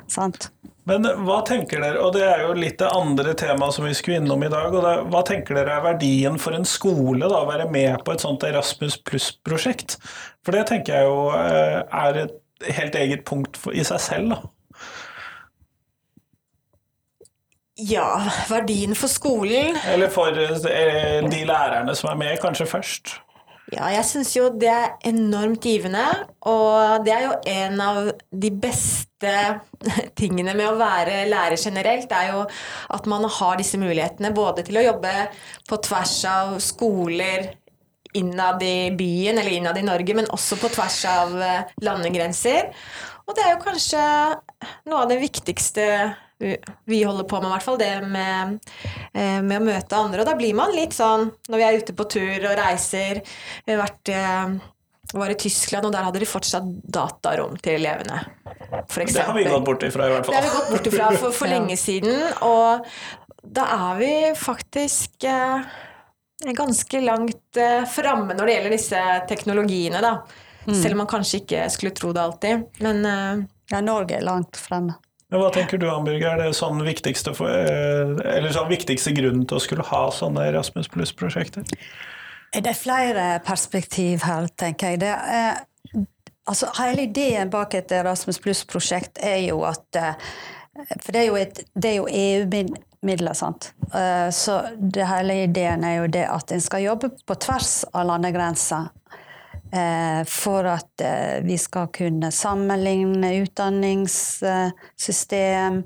Sant? 0.08 0.50
Men 0.88 1.04
hva 1.26 1.42
tenker 1.44 1.82
dere, 1.84 2.00
og 2.00 2.14
det 2.16 2.24
er 2.24 2.46
jo 2.46 2.54
litt 2.56 2.78
det 2.80 2.88
andre 2.96 3.34
temaet 3.36 3.76
som 3.76 3.84
vi 3.84 3.94
skulle 3.96 4.22
innom 4.22 4.44
i 4.46 4.50
dag, 4.52 4.72
og 4.72 4.84
det, 4.86 4.94
hva 5.12 5.20
tenker 5.26 5.58
dere 5.58 5.76
er 5.76 5.84
verdien 5.84 6.38
for 6.40 6.56
en 6.56 6.64
skole 6.68 7.28
da, 7.28 7.42
å 7.42 7.48
være 7.50 7.68
med 7.72 8.04
på 8.06 8.14
et 8.14 8.24
sånt 8.24 8.46
Erasmus 8.48 8.96
pluss-prosjekt? 9.04 9.98
For 10.46 10.56
det 10.56 10.68
tenker 10.70 10.96
jeg 10.96 11.10
jo 11.10 11.26
eh, 11.36 11.82
er 11.84 12.22
et 12.24 12.70
helt 12.78 12.96
eget 12.98 13.26
punkt 13.28 13.60
i 13.74 13.84
seg 13.86 14.00
selv. 14.02 14.32
da. 14.32 14.40
ja, 17.78 18.30
verdien 18.48 18.94
for 18.98 19.10
skolen 19.10 19.76
Eller 19.86 20.10
for 20.10 20.34
eh, 20.34 21.22
de 21.30 21.44
lærerne 21.46 21.94
som 21.94 22.10
er 22.10 22.18
med, 22.18 22.38
kanskje 22.42 22.66
først. 22.66 23.18
Ja, 23.68 23.90
jeg 23.92 24.04
syns 24.08 24.30
jo 24.32 24.46
det 24.56 24.68
er 24.72 24.94
enormt 25.10 25.66
givende, 25.66 26.06
og 26.48 27.04
det 27.04 27.12
er 27.12 27.24
jo 27.26 27.34
en 27.52 27.82
av 27.84 27.98
de 28.32 28.50
beste 28.64 29.32
tingene 30.20 30.54
med 30.56 30.70
å 30.70 30.78
være 30.80 31.26
lærer 31.28 31.60
generelt, 31.60 32.12
er 32.16 32.30
jo 32.32 32.44
at 32.96 33.08
man 33.10 33.28
har 33.28 33.58
disse 33.60 33.80
mulighetene 33.80 34.32
både 34.36 34.64
til 34.64 34.80
å 34.80 34.86
jobbe 34.86 35.12
på 35.68 35.80
tvers 35.84 36.14
av 36.30 36.54
skoler 36.64 37.50
innad 38.16 38.64
i 38.64 38.88
byen 38.96 39.36
eller 39.36 39.58
innad 39.58 39.76
i 39.76 39.84
Norge, 39.84 40.16
men 40.16 40.30
også 40.32 40.56
på 40.62 40.70
tvers 40.72 41.02
av 41.10 41.36
eh, 41.36 41.74
landegrenser. 41.84 42.72
Og 43.28 43.36
det 43.36 43.44
er 43.44 43.52
jo 43.52 43.64
kanskje 43.66 44.06
noe 44.88 45.02
av 45.02 45.12
det 45.12 45.20
viktigste 45.20 45.84
vi 46.38 47.02
holder 47.02 47.26
på 47.28 47.40
med, 47.40 47.48
i 47.48 47.52
hvert 47.56 47.66
fall. 47.66 47.78
Det 47.80 47.92
med, 48.06 48.58
eh, 49.12 49.40
med 49.42 49.60
å 49.60 49.64
møte 49.66 49.98
andre. 49.98 50.22
Og 50.22 50.26
da 50.28 50.36
blir 50.38 50.54
man 50.54 50.74
litt 50.74 50.94
sånn 50.96 51.30
når 51.50 51.58
vi 51.60 51.66
er 51.66 51.78
ute 51.82 51.94
på 51.98 52.06
tur 52.10 52.46
og 52.50 52.58
reiser. 52.60 53.22
Vi 53.66 53.74
har 53.74 53.82
vært 53.82 54.12
eh, 54.14 54.58
var 55.18 55.32
i 55.32 55.38
Tyskland, 55.40 55.86
og 55.88 55.94
der 55.94 56.04
hadde 56.04 56.20
de 56.20 56.28
fortsatt 56.28 56.66
datarom 56.84 57.56
til 57.64 57.78
elevene. 57.80 58.20
For 58.92 59.04
Det 59.08 59.24
har 59.24 59.34
vi 59.34 59.44
gått 59.48 59.64
bort 59.64 59.82
ifra, 59.86 60.06
i 60.06 60.12
hvert 60.12 60.26
Det 60.28 60.36
har 60.36 60.44
vi 60.44 60.50
fall. 60.52 60.60
gått 60.60 60.72
bort 60.76 60.90
ifra 60.92 61.10
for, 61.16 61.32
for 61.32 61.48
lenge 61.54 61.76
siden. 61.80 62.18
Og 62.44 62.84
da 63.48 63.64
er 63.78 64.02
vi 64.02 64.10
faktisk 64.36 65.24
eh, 65.24 65.64
ganske 66.54 67.00
langt 67.00 67.56
eh, 67.56 67.86
framme 67.88 68.36
når 68.36 68.44
det 68.50 68.54
gjelder 68.58 68.76
disse 68.76 69.02
teknologiene, 69.30 70.02
da. 70.04 70.18
Selv 70.68 70.92
om 70.92 70.98
man 71.00 71.08
kanskje 71.08 71.38
ikke 71.40 71.62
skulle 71.72 71.94
tro 71.96 72.10
det 72.12 72.20
alltid. 72.20 72.66
Men 72.84 72.98
eh, 73.08 73.46
Ja, 73.72 73.80
Norge 73.84 74.18
er 74.18 74.24
langt 74.28 74.56
fremme. 74.60 74.98
Men 75.28 75.42
hva 75.42 75.48
tenker 75.52 75.80
du, 75.80 75.88
Ambjørg, 75.92 76.22
er 76.24 76.38
det 76.40 76.52
sånn 76.56 76.78
viktigste, 76.86 77.34
for, 77.36 77.52
eh, 77.52 78.46
sånn 78.54 78.70
viktigste 78.70 79.12
grunnen 79.12 79.44
til 79.48 79.58
å 79.58 79.60
skulle 79.60 79.84
ha 79.84 80.06
sånne 80.14 80.46
Erasmus 80.48 80.88
pluss-prosjekter? 80.88 81.66
Det 82.52 82.66
er 82.66 82.78
flere 82.78 83.24
perspektiv 83.44 84.24
her, 84.24 84.48
tenker 84.56 84.94
jeg. 84.94 85.00
Det 85.02 85.12
er, 85.12 85.58
altså, 86.48 86.70
hele 86.78 87.04
ideen 87.04 87.50
bak 87.52 87.74
et 87.76 87.92
Erasmus 87.92 88.40
Pluss-prosjekt 88.40 89.20
er 89.20 89.42
jo 89.50 89.64
at 89.68 90.00
eh, 90.00 90.14
For 91.02 91.10
det 91.12 91.20
er 91.20 91.26
jo, 91.26 91.36
jo 91.98 92.06
EU-midler, 92.06 93.34
sant. 93.34 93.72
Eh, 93.92 94.30
Så 94.30 94.62
det 94.78 95.08
hele 95.10 95.42
ideen 95.42 95.84
er 95.84 95.96
jo 95.98 96.06
det 96.06 96.24
at 96.30 96.52
en 96.54 96.62
skal 96.62 96.86
jobbe 96.86 97.10
på 97.26 97.34
tvers 97.34 97.82
av 97.92 98.06
landegrenser. 98.06 98.88
Eh, 99.72 100.24
For 100.28 100.64
at 100.68 101.00
eh, 101.04 101.44
vi 101.44 101.58
skal 101.58 101.86
kunne 101.94 102.30
sammenligne 102.34 103.42
utdanningssystem, 103.42 105.84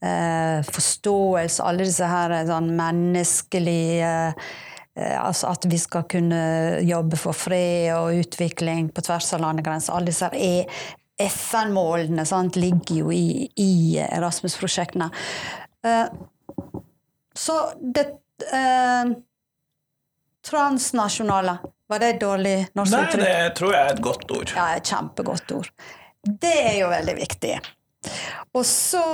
eh, 0.00 0.62
forståelse, 0.68 1.62
alle 1.64 1.84
disse 1.88 2.06
her 2.08 2.46
sånn 2.48 2.76
menneskelige 2.78 4.34
Altså 4.98 5.46
at 5.54 5.62
vi 5.70 5.78
skal 5.78 6.10
kunne 6.10 6.42
jobbe 6.82 7.14
for 7.20 7.30
fred 7.30 7.94
og 7.94 8.18
utvikling 8.18 8.90
på 8.90 8.98
tvers 9.06 9.30
av 9.36 9.40
landegrenser. 9.44 9.94
Alle 9.94 10.10
disse 10.10 10.26
er 10.34 10.66
FN-målene 11.22 12.24
ligger 12.58 12.98
jo 13.04 13.08
i, 13.14 13.46
i 13.62 13.94
Erasmus-prosjektene. 14.02 15.06
Så 17.38 17.54
det 17.94 18.18
eh, 18.50 19.14
Transnasjonale, 20.48 21.58
var 21.88 22.02
det 22.02 22.08
et 22.14 22.20
dårlig 22.20 22.56
norsk 22.76 22.92
Nei, 22.92 23.02
uttrykk? 23.06 23.24
det 23.24 23.54
tror 23.58 23.72
jeg 23.74 23.84
er 23.86 23.94
et 23.94 24.02
godt 24.04 24.34
ord. 24.36 24.52
Ja, 24.56 24.66
et 24.76 24.90
kjempegodt 24.92 25.54
ord. 25.56 25.70
Det 26.28 26.54
er 26.66 26.74
jo 26.82 26.90
veldig 26.92 27.14
viktig. 27.16 27.54
Og 28.56 28.64
så 28.68 29.04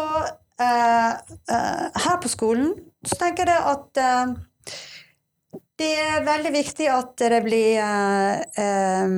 eh, 0.61 1.13
eh, 1.55 1.85
Her 2.07 2.19
på 2.23 2.31
skolen 2.33 2.73
så 3.07 3.19
tenker 3.21 3.49
jeg 3.51 3.63
at 3.75 4.01
eh, 4.03 4.35
det 5.81 5.91
er 5.99 6.27
veldig 6.27 6.53
viktig 6.55 6.87
at 6.91 7.19
det 7.19 7.41
blir 7.45 7.81
eh, 7.83 8.43
eh, 8.63 9.15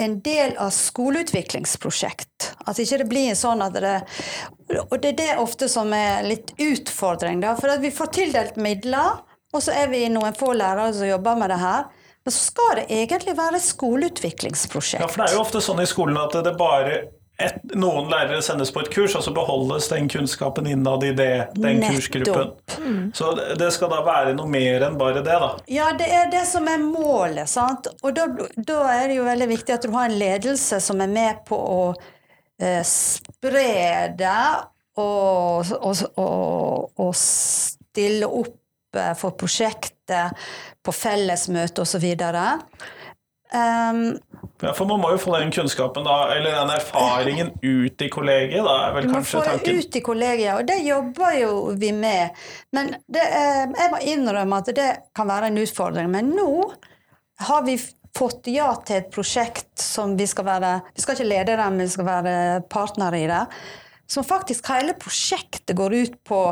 en 0.00 0.14
del 0.24 0.54
av 0.62 0.70
skoleutviklingsprosjekt. 0.72 2.52
At 2.66 2.78
ikke 2.80 3.02
det 3.02 3.08
blir 3.10 3.34
sånn 3.36 3.62
at 3.64 3.74
det 3.76 3.96
Og 4.88 4.94
det 5.02 5.14
er 5.14 5.18
det 5.18 5.30
ofte 5.42 5.68
som 5.68 5.90
er 5.92 6.22
litt 6.24 6.54
utfordring, 6.56 7.42
da. 7.42 7.56
For 7.58 7.72
at 7.74 7.82
vi 7.82 7.90
får 7.92 8.12
tildelt 8.14 8.56
midler, 8.56 9.18
og 9.52 9.62
så 9.64 9.74
er 9.74 9.90
vi 9.90 10.04
noen 10.08 10.36
få 10.38 10.52
lærere 10.54 10.92
som 10.94 11.10
jobber 11.10 11.36
med 11.42 11.50
det 11.50 11.58
her. 11.60 11.88
Men 12.24 12.32
så 12.32 12.42
skal 12.50 12.74
det 12.80 12.86
egentlig 12.92 13.36
være 13.38 13.56
et 13.56 13.64
skoleutviklingsprosjekt. 13.64 15.00
Ja, 15.02 15.08
for 15.08 15.22
det 15.22 15.30
er 15.30 15.38
jo 15.38 15.40
ofte 15.46 15.62
sånn 15.64 15.80
i 15.80 15.88
skolen 15.88 16.18
at 16.20 16.36
det 16.44 16.52
bare 16.60 16.98
et, 17.40 17.56
noen 17.72 18.10
lærere 18.12 18.42
sendes 18.44 18.68
på 18.74 18.82
et 18.84 18.90
kurs, 18.92 19.14
og 19.16 19.24
så 19.24 19.32
beholdes 19.32 19.86
den 19.88 20.08
kunnskapen 20.12 20.66
innad 20.68 21.04
i 21.08 21.14
det, 21.16 21.30
den 21.56 21.80
Nettopp. 21.80 21.94
kursgruppen. 21.96 23.12
Så 23.16 23.30
det- 23.56 23.70
skal 23.72 23.88
da 23.88 24.02
være 24.04 24.34
noe 24.36 24.46
mer 24.46 24.84
enn 24.84 24.98
bare 25.00 25.22
det, 25.24 25.24
da. 25.24 25.56
Ja, 25.66 25.92
det 25.96 26.08
er 26.12 26.28
det 26.30 26.46
som 26.46 26.68
er 26.68 26.78
målet. 26.78 27.48
sant? 27.48 27.88
Og 28.02 28.14
da, 28.14 28.26
da 28.56 28.82
er 28.92 29.08
det 29.08 29.16
jo 29.16 29.24
veldig 29.24 29.48
viktig 29.48 29.74
at 29.74 29.82
du 29.82 29.90
har 29.92 30.10
en 30.10 30.18
ledelse 30.18 30.80
som 30.80 31.00
er 31.00 31.08
med 31.08 31.44
på 31.48 31.56
å 31.56 31.94
eh, 32.60 32.82
spre 32.84 34.12
det 34.16 34.36
og, 34.98 35.64
og, 35.80 35.96
og, 36.18 36.90
og 36.98 37.14
stille 37.16 38.26
opp 38.28 38.59
for 39.18 39.36
prosjektet 39.38 40.36
på 40.82 40.94
fellesmøte 40.94 41.84
osv. 41.84 42.06
Um, 43.50 44.18
Ja, 44.60 44.72
For 44.76 44.84
man 44.88 45.00
må 45.00 45.10
jo 45.14 45.20
få 45.20 45.38
den 45.40 45.52
kunnskapen, 45.54 46.04
da, 46.04 46.16
eller 46.34 46.58
den 46.58 46.72
erfaringen 46.74 47.52
ut 47.62 48.02
i 48.04 48.08
kollegiet, 48.12 48.60
da 48.66 48.74
er 48.84 48.96
vel 48.96 49.06
Du 49.06 49.12
må 49.12 49.20
kanskje 49.20 49.38
få 49.38 49.44
det 49.44 49.54
tanken. 49.54 49.78
ut 49.78 49.96
i 49.96 50.02
kollegiet, 50.04 50.50
og 50.54 50.66
det 50.68 50.76
jobber 50.84 51.36
jo 51.38 51.52
vi 51.80 51.92
med. 51.96 52.42
Men 52.76 52.92
det, 53.08 53.24
eh, 53.24 53.62
jeg 53.64 53.92
må 53.94 54.02
innrømme 54.04 54.60
at 54.60 54.72
det 54.76 54.90
kan 55.16 55.30
være 55.32 55.48
en 55.48 55.62
utfordring. 55.62 56.10
Men 56.12 56.34
nå 56.36 56.50
har 57.48 57.64
vi 57.64 57.78
fått 58.16 58.50
ja 58.52 58.74
til 58.84 58.96
et 59.00 59.10
prosjekt 59.10 59.80
som 59.80 60.16
vi 60.18 60.26
skal 60.26 60.44
være 60.44 60.82
Vi 60.94 61.02
skal 61.02 61.14
ikke 61.16 61.30
lede 61.30 61.56
det, 61.56 61.70
men 61.70 61.78
vi 61.78 61.88
skal 61.88 62.04
være 62.04 62.36
partnere 62.68 63.22
i 63.22 63.26
det. 63.30 63.46
Som 64.10 64.24
faktisk 64.24 64.66
hele 64.68 64.92
prosjektet 64.92 65.76
går 65.76 65.94
ut 65.94 66.24
på 66.24 66.42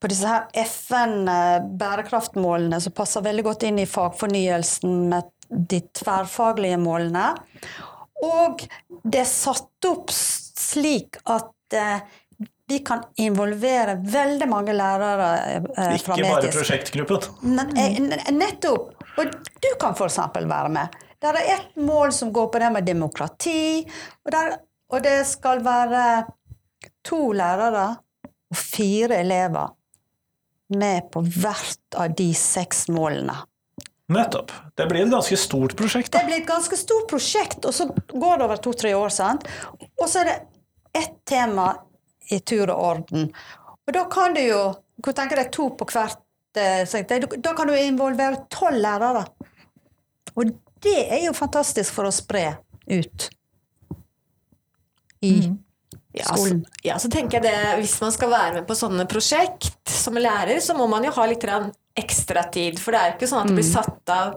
på 0.00 0.06
disse 0.10 0.26
her 0.30 0.42
FN-bærekraftmålene, 0.62 2.80
som 2.80 2.92
passer 2.94 3.20
veldig 3.24 3.44
godt 3.48 3.62
inn 3.68 3.78
i 3.82 3.86
fagfornyelsen 3.88 5.08
med 5.10 5.22
de 5.48 5.80
tverrfaglige 6.00 6.78
målene. 6.80 7.36
Og 8.24 8.68
det 9.02 9.20
er 9.24 9.30
satt 9.30 9.84
opp 9.88 10.10
slik 10.12 11.16
at 11.30 11.74
eh, 11.74 12.00
vi 12.68 12.78
kan 12.84 13.02
involvere 13.16 13.96
veldig 14.04 14.48
mange 14.50 14.72
lærere 14.76 15.28
eh, 15.56 15.62
fra 16.02 16.14
Ikke 16.18 16.28
bare 16.28 16.50
prosjektgruppen. 16.52 17.20
Eh, 17.78 18.00
nettopp! 18.34 18.94
Og 19.18 19.24
du 19.62 19.70
kan 19.80 19.92
f.eks. 19.96 20.18
være 20.36 20.68
med. 20.74 20.86
Det 21.18 21.26
er 21.32 21.36
ett 21.56 21.72
mål 21.82 22.12
som 22.14 22.32
går 22.32 22.46
på 22.52 22.58
det 22.62 22.70
med 22.70 22.86
demokrati, 22.86 23.88
og, 24.22 24.30
der, 24.30 24.46
og 24.92 25.02
det 25.02 25.26
skal 25.26 25.64
være 25.64 26.24
to 27.06 27.32
lærere 27.34 27.88
og 28.48 28.56
fire 28.56 29.18
elever 29.24 29.66
med 30.68 31.10
på 31.12 31.22
hvert 31.24 31.96
av 31.96 32.14
de 32.16 32.28
seks 32.36 32.86
målene. 32.92 33.36
Nettopp. 34.08 34.52
Det 34.74 34.86
blir 34.88 35.04
et 35.04 35.12
ganske 35.12 35.36
stort 35.36 35.74
prosjekt, 35.76 36.12
Det 36.12 36.24
blir 36.24 36.40
et 36.40 36.48
ganske 36.48 36.76
stort 36.76 37.08
prosjekt, 37.10 37.64
og 37.64 37.74
så 37.74 37.88
går 38.08 38.38
det 38.38 38.44
over 38.44 38.56
to-tre 38.56 38.94
år. 38.94 39.08
sant? 39.08 39.44
Og 40.00 40.08
så 40.08 40.20
er 40.20 40.24
det 40.24 40.38
ett 40.94 41.24
tema 41.24 41.74
i 42.30 42.40
tur 42.40 42.70
og 42.70 42.84
orden. 42.84 43.32
Og 43.86 43.92
da 43.92 44.04
kan 44.04 44.34
du 44.34 44.40
jo 44.40 44.74
Hvor 44.98 45.14
tenker 45.14 45.36
tenke 45.36 45.44
deg 45.44 45.52
to 45.52 45.68
på 45.78 45.86
hvert 45.86 46.56
eh. 46.58 47.20
Da 47.38 47.52
kan 47.54 47.68
du 47.68 47.74
involvere 47.78 48.48
tolv 48.50 48.80
lærere. 48.82 49.26
Og 50.34 50.50
det 50.82 51.06
er 51.06 51.24
jo 51.24 51.32
fantastisk 51.32 51.92
for 51.94 52.08
å 52.08 52.10
spre 52.10 52.58
ut 52.90 53.28
i 55.22 55.52
ja, 56.18 56.36
så, 56.36 56.58
ja, 56.84 56.96
så 57.00 57.10
tenker 57.12 57.38
jeg 57.38 57.46
det 57.48 57.76
hvis 57.80 57.98
man 58.02 58.14
skal 58.14 58.32
være 58.32 58.58
med 58.58 58.66
på 58.68 58.76
sånne 58.78 59.06
prosjekt 59.10 59.92
som 59.92 60.18
lærer, 60.18 60.58
så 60.64 60.76
må 60.78 60.88
man 60.90 61.06
jo 61.06 61.14
ha 61.16 61.28
litt 61.30 61.46
ekstra 61.98 62.44
tid. 62.54 62.78
For 62.82 62.94
det 62.94 63.00
er 63.00 63.12
jo 63.12 63.16
ikke 63.18 63.30
sånn 63.30 63.44
at 63.44 63.52
det 63.52 63.56
blir 63.58 63.68
satt 63.68 64.12
av 64.14 64.36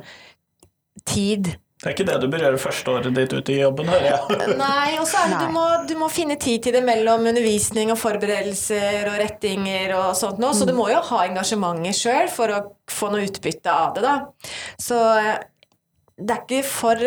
tid 1.08 1.52
Det 1.82 1.88
er 1.88 1.96
ikke 1.96 2.06
det 2.06 2.18
du 2.22 2.28
bør 2.30 2.44
gjøre 2.46 2.60
første 2.62 2.94
året 2.94 3.16
ditt 3.18 3.32
ute 3.34 3.54
i 3.56 3.60
jobben, 3.62 3.88
hører 3.90 4.08
jeg. 4.12 4.56
Nei, 4.60 5.00
og 5.02 5.08
så 5.10 5.24
er 5.24 5.32
det 5.32 5.40
du 5.48 5.56
må, 5.56 5.64
du 5.90 5.96
må 5.98 6.10
finne 6.14 6.38
tid 6.42 6.68
til 6.68 6.76
det 6.78 6.84
mellom 6.86 7.26
undervisning 7.32 7.90
og 7.94 7.98
forberedelser 8.02 9.10
og 9.10 9.18
rettinger 9.24 9.96
og 9.98 10.12
sånt 10.20 10.42
noe, 10.44 10.54
så 10.54 10.68
du 10.70 10.76
må 10.78 10.92
jo 10.94 11.02
ha 11.10 11.24
engasjementet 11.26 11.98
sjøl 11.98 12.30
for 12.34 12.54
å 12.54 12.62
få 12.92 13.10
noe 13.14 13.26
utbytte 13.26 13.74
av 13.74 13.98
det, 13.98 14.06
da. 14.06 14.54
Så 14.78 15.00
eh, 15.18 15.34
det 16.22 16.38
er 16.38 16.46
ikke 16.46 16.64
for 16.70 17.02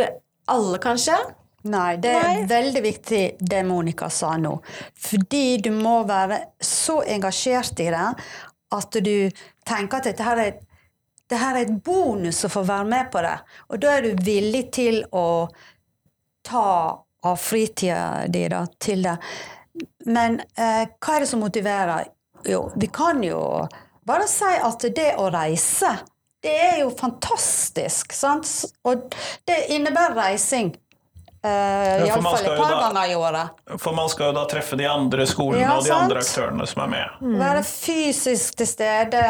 alle, 0.50 0.82
kanskje. 0.82 1.20
Nei, 1.64 1.96
det 1.96 2.10
er 2.12 2.26
Nei. 2.28 2.46
veldig 2.48 2.82
viktig 2.84 3.22
det 3.40 3.62
Monica 3.64 4.10
sa 4.12 4.34
nå. 4.36 4.58
Fordi 5.00 5.56
du 5.64 5.70
må 5.72 6.02
være 6.08 6.40
så 6.60 7.00
engasjert 7.08 7.80
i 7.80 7.88
det 7.94 8.08
at 8.74 8.98
du 9.06 9.30
tenker 9.64 10.00
at 10.00 10.08
dette 10.10 10.26
her 10.26 10.42
er, 10.42 10.58
det 11.30 11.40
her 11.40 11.56
er 11.56 11.64
et 11.64 11.78
bonus 11.84 12.42
å 12.44 12.52
få 12.52 12.64
være 12.68 12.88
med 12.90 13.10
på 13.12 13.22
det. 13.24 13.36
Og 13.72 13.80
da 13.80 13.94
er 13.96 14.04
du 14.04 14.24
villig 14.26 14.66
til 14.76 15.00
å 15.16 15.26
ta 16.44 16.68
av 17.24 17.40
fritida 17.40 18.26
di 18.28 18.44
da, 18.52 18.64
til 18.78 19.06
det. 19.06 19.16
Men 20.12 20.40
eh, 20.40 20.84
hva 21.00 21.16
er 21.16 21.24
det 21.24 21.30
som 21.30 21.40
motiverer? 21.40 22.10
Jo, 22.44 22.66
vi 22.76 22.90
kan 22.92 23.22
jo 23.24 23.40
bare 24.04 24.26
si 24.28 24.52
at 24.60 24.84
det 24.92 25.14
å 25.16 25.30
reise, 25.32 25.94
det 26.44 26.52
er 26.60 26.80
jo 26.82 26.90
fantastisk, 26.92 28.12
sant? 28.12 28.50
Og 28.84 29.08
det 29.48 29.62
innebærer 29.72 30.18
reising. 30.18 30.74
Uh, 31.44 32.06
Iallfall 32.06 32.38
et 32.40 32.56
par 32.56 32.70
da- 32.72 32.80
ganger 32.86 33.10
i 33.12 33.14
året. 33.20 33.64
For 33.82 33.92
man 33.92 34.08
skal 34.08 34.30
jo 34.30 34.36
da 34.38 34.44
treffe 34.48 34.78
de 34.80 34.86
andre 34.88 35.26
skolene 35.28 35.60
Ja, 35.60 35.74
og 35.76 35.82
de 35.84 35.90
sant. 35.90 36.06
andre 36.06 36.22
aktørene 36.24 36.66
som 36.70 36.82
er 36.86 36.92
med. 36.94 37.24
Være 37.42 37.62
fysisk 37.68 38.56
til 38.62 38.66
stede 38.70 39.24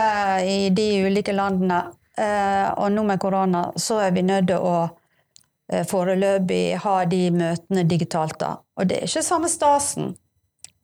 i 0.47 0.69
de 0.71 0.89
ulike 1.09 1.35
landene. 1.35 1.81
Uh, 2.15 2.71
og 2.79 2.93
nå 2.95 3.03
med 3.03 3.19
korona 3.19 3.65
så 3.77 3.97
er 4.05 4.13
vi 4.15 4.23
nødt 4.23 4.47
til 4.47 4.63
å 4.63 4.75
uh, 4.87 5.85
foreløpig 5.91 6.77
ha 6.85 7.01
de 7.11 7.25
møtene 7.35 7.83
digitalt. 7.91 8.39
da. 8.39 8.53
Og 8.79 8.87
det 8.87 9.01
er 9.01 9.09
ikke 9.11 9.23
samme 9.27 9.51
stasen. 9.51 10.13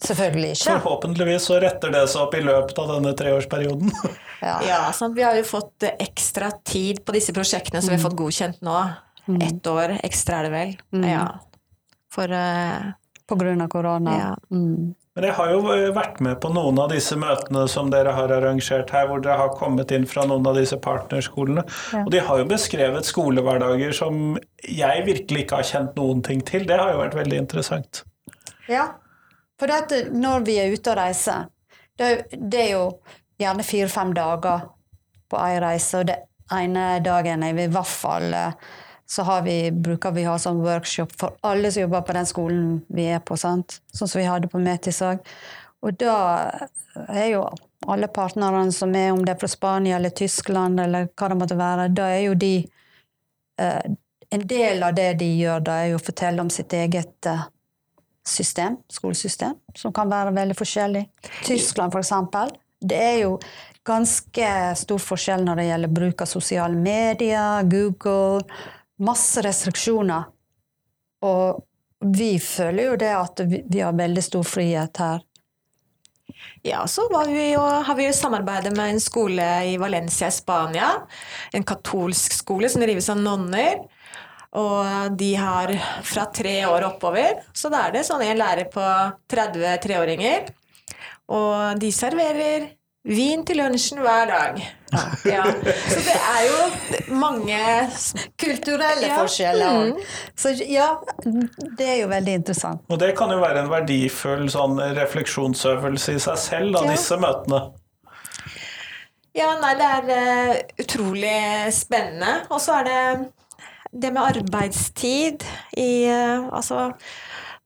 Selvfølgelig 0.03 0.55
ikke. 0.57 0.79
Forhåpentligvis 0.81 1.47
så 1.47 1.59
retter 1.61 1.93
det 1.93 2.03
seg 2.09 2.23
opp 2.25 2.35
i 2.35 2.41
løpet 2.43 2.79
av 2.81 2.89
denne 2.97 3.13
treårsperioden. 3.15 3.93
Ja. 4.41 4.55
Ja, 4.65 4.77
sant? 4.97 5.13
Vi 5.15 5.21
har 5.23 5.35
jo 5.37 5.43
fått 5.45 5.85
ekstra 5.93 6.49
tid 6.65 7.03
på 7.05 7.13
disse 7.13 7.35
prosjektene 7.37 7.83
som 7.85 7.93
vi 7.93 7.99
har 7.99 8.03
fått 8.07 8.17
godkjent 8.17 8.63
nå. 8.65 8.77
Ett 9.43 9.67
år 9.67 9.99
ekstra 10.03 10.41
er 10.41 10.49
det 10.49 10.55
vel. 10.55 10.73
Ja. 11.07 11.27
For 12.13 12.33
eh, 12.33 12.91
Pga. 13.31 13.69
korona. 13.69 14.17
Ja. 14.19 14.57
Mm. 14.57 14.95
Men 15.15 15.27
jeg 15.27 15.35
har 15.37 15.51
jo 15.51 15.61
eh, 15.75 15.89
vært 15.95 16.21
med 16.23 16.39
på 16.43 16.53
noen 16.55 16.79
av 16.79 16.93
disse 16.95 17.17
møtene 17.19 17.67
som 17.69 17.91
dere 17.91 18.15
har 18.15 18.33
arrangert 18.35 18.93
her, 18.95 19.09
hvor 19.11 19.23
dere 19.23 19.39
har 19.41 19.55
kommet 19.59 19.91
inn 19.95 20.07
fra 20.09 20.25
noen 20.29 20.47
av 20.47 20.59
disse 20.59 20.79
partnerskolene. 20.81 21.65
Ja. 21.93 22.05
Og 22.05 22.11
de 22.15 22.23
har 22.27 22.41
jo 22.41 22.49
beskrevet 22.51 23.09
skolehverdager 23.09 23.95
som 23.97 24.39
jeg 24.65 25.07
virkelig 25.07 25.45
ikke 25.45 25.61
har 25.61 25.71
kjent 25.73 25.99
noen 25.99 26.23
ting 26.27 26.43
til. 26.47 26.67
Det 26.69 26.79
har 26.79 26.95
jo 26.95 27.03
vært 27.03 27.19
veldig 27.19 27.41
interessant. 27.43 28.05
Ja, 28.71 28.87
for 29.61 29.69
dette, 29.69 30.07
når 30.15 30.47
vi 30.47 30.61
er 30.63 30.73
ute 30.73 30.95
og 30.95 31.01
reiser, 31.01 31.49
det, 31.99 32.13
det 32.33 32.63
er 32.69 32.71
jo 32.77 32.85
gjerne 33.41 33.67
fire-fem 33.67 34.15
dager 34.17 34.69
på 35.31 35.41
ei 35.43 35.59
reise, 35.63 36.01
og 36.01 36.09
det 36.09 36.21
ene 36.55 36.87
dagen 37.05 37.45
er 37.47 37.57
vi 37.59 37.67
i 37.67 37.73
hvert 37.73 37.91
fall 37.91 38.33
eh, 38.35 38.71
så 39.11 39.41
vi, 39.41 39.73
bruker 39.73 40.13
vi 40.15 40.23
ha 40.23 40.37
sånn 40.39 40.61
workshop 40.63 41.13
for 41.19 41.35
alle 41.43 41.73
som 41.73 41.83
jobber 41.83 42.05
på 42.07 42.15
den 42.15 42.29
skolen 42.31 42.67
vi 42.95 43.09
er 43.11 43.19
på. 43.19 43.35
Sant? 43.37 43.81
Sånn 43.91 44.09
som 44.09 44.21
vi 44.21 44.29
hadde 44.29 44.51
på 44.53 44.61
Metis 44.63 45.01
òg. 45.03 45.25
Og 45.83 45.97
da 45.99 46.15
er 47.09 47.33
jo 47.33 47.41
alle 47.91 48.07
partnerne 48.07 48.71
som 48.73 48.95
er, 48.95 49.11
om 49.11 49.25
det 49.25 49.35
er 49.35 49.41
fra 49.41 49.51
Spania 49.51 49.97
eller 49.99 50.15
Tyskland 50.15 50.79
eller 50.81 51.11
hva 51.11 51.33
det 51.33 51.41
måtte 51.43 51.59
være, 51.59 51.89
da 51.91 52.07
er 52.13 52.23
jo 52.29 52.39
de 52.39 52.55
eh, 53.59 53.91
En 54.31 54.45
del 54.47 54.85
av 54.87 54.93
det 54.95 55.17
de 55.19 55.27
gjør, 55.27 55.65
da 55.67 55.81
er 55.83 55.89
jo 55.91 55.97
å 55.99 56.03
fortelle 56.07 56.39
om 56.39 56.51
sitt 56.55 56.71
eget 56.71 57.27
eh, 57.27 57.41
system, 58.23 58.77
skolesystem, 58.87 59.57
som 59.75 59.91
kan 59.91 60.07
være 60.07 60.31
veldig 60.37 60.55
forskjellig. 60.55 61.03
Tyskland, 61.43 61.91
for 61.91 61.99
eksempel. 61.99 62.53
Det 62.79 63.01
er 63.09 63.17
jo 63.25 63.33
ganske 63.83 64.53
stor 64.79 65.03
forskjell 65.03 65.43
når 65.43 65.59
det 65.59 65.65
gjelder 65.67 65.97
bruk 65.99 66.23
av 66.23 66.31
sosiale 66.31 66.79
medier, 66.79 67.67
Google 67.67 68.47
Masse 69.01 69.43
restriksjoner. 69.45 70.29
Og 71.25 71.65
vi 72.01 72.35
føler 72.41 72.91
jo 72.91 73.01
det 73.01 73.11
at 73.13 73.43
vi, 73.45 73.81
har 73.81 73.97
veldig 73.97 74.23
stor 74.25 74.47
frihet 74.47 75.03
her. 75.03 75.27
Ja, 76.65 76.87
så 76.89 77.07
vi 77.29 77.51
jo, 77.53 77.61
har 77.61 77.97
vi 77.97 78.07
jo 78.07 78.13
samarbeidet 78.17 78.73
med 78.77 78.95
en 78.95 79.01
skole 79.01 79.47
i 79.69 79.77
Valencia 79.81 80.29
i 80.29 80.35
Spania. 80.35 80.91
En 81.53 81.65
katolsk 81.65 82.33
skole 82.37 82.69
som 82.69 82.85
drives 82.85 83.09
av 83.13 83.21
nonner. 83.21 83.83
Og 84.57 85.17
de 85.19 85.35
har 85.39 85.73
fra 86.03 86.27
tre 86.35 86.57
år 86.67 86.89
oppover. 86.89 87.45
Så 87.53 87.71
da 87.71 87.87
er 87.87 87.95
det 87.95 88.07
sånn 88.09 88.25
en 88.25 88.41
lærer 88.41 88.71
på 88.73 88.87
30 89.31 89.77
treåringer. 89.85 90.51
Og 91.31 91.79
de 91.81 91.93
serverer 91.95 92.71
vin 93.05 93.45
til 93.49 93.57
lunsjen 93.57 93.99
hver 94.05 94.27
dag. 94.29 94.59
Ja. 95.25 95.45
Så 95.47 96.01
det 96.05 96.17
er 96.19 96.41
jo 96.49 97.15
mange 97.17 97.61
Kulturelle 98.41 99.07
Ja. 99.07 99.17
forskjeller. 99.23 99.93
Mm. 99.93 100.01
Så 100.37 100.53
ja, 100.69 100.89
det 101.79 101.87
er 101.89 101.99
jo 102.03 102.09
veldig 102.11 102.35
interessant. 102.43 102.81
Og 102.91 102.99
det 103.01 103.15
kan 103.17 103.31
jo 103.31 103.39
være 103.41 103.63
en 103.65 103.71
verdifull 103.71 104.49
sånn 104.53 104.77
refleksjonsøvelse 104.99 106.17
i 106.19 106.23
seg 106.27 106.39
selv, 106.39 106.73
da, 106.77 106.85
Ja. 106.85 106.91
disse 106.97 107.17
møtene. 107.17 107.63
Ja, 109.35 109.53
nei, 109.63 109.75
det 109.79 109.87
er 109.87 110.09
uh, 110.11 110.57
utrolig 110.83 111.73
spennende. 111.73 112.33
Og 112.51 112.59
så 112.61 112.81
er 112.81 112.89
det 112.89 113.29
det 114.03 114.13
med 114.13 114.23
arbeidstid 114.23 115.45
i 115.79 116.07
uh, 116.11 116.49
Altså, 116.53 116.91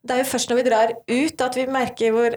det 0.04 0.10
er 0.14 0.20
jo 0.22 0.28
først 0.28 0.50
når 0.52 0.60
vi 0.60 0.68
drar 0.68 0.92
ut 1.08 1.40
at 1.48 1.56
vi 1.56 1.66
merker 1.66 2.12
hvor 2.12 2.36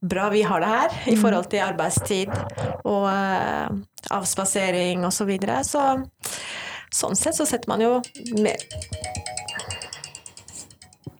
bra 0.00 0.30
vi 0.30 0.42
har 0.42 0.60
det 0.60 0.66
her 0.66 0.96
i 1.12 1.16
forhold 1.16 1.50
til 1.52 1.64
arbeidstid 1.64 2.32
og 2.88 3.04
eh, 3.10 3.68
avspasering 4.10 5.04
og 5.04 5.12
så 5.12 5.26
videre. 5.28 5.60
Så 5.64 5.82
sånn 6.94 7.18
sett 7.18 7.36
så 7.36 7.46
setter 7.48 7.70
man 7.70 7.84
jo 7.84 7.98
mer 8.40 8.58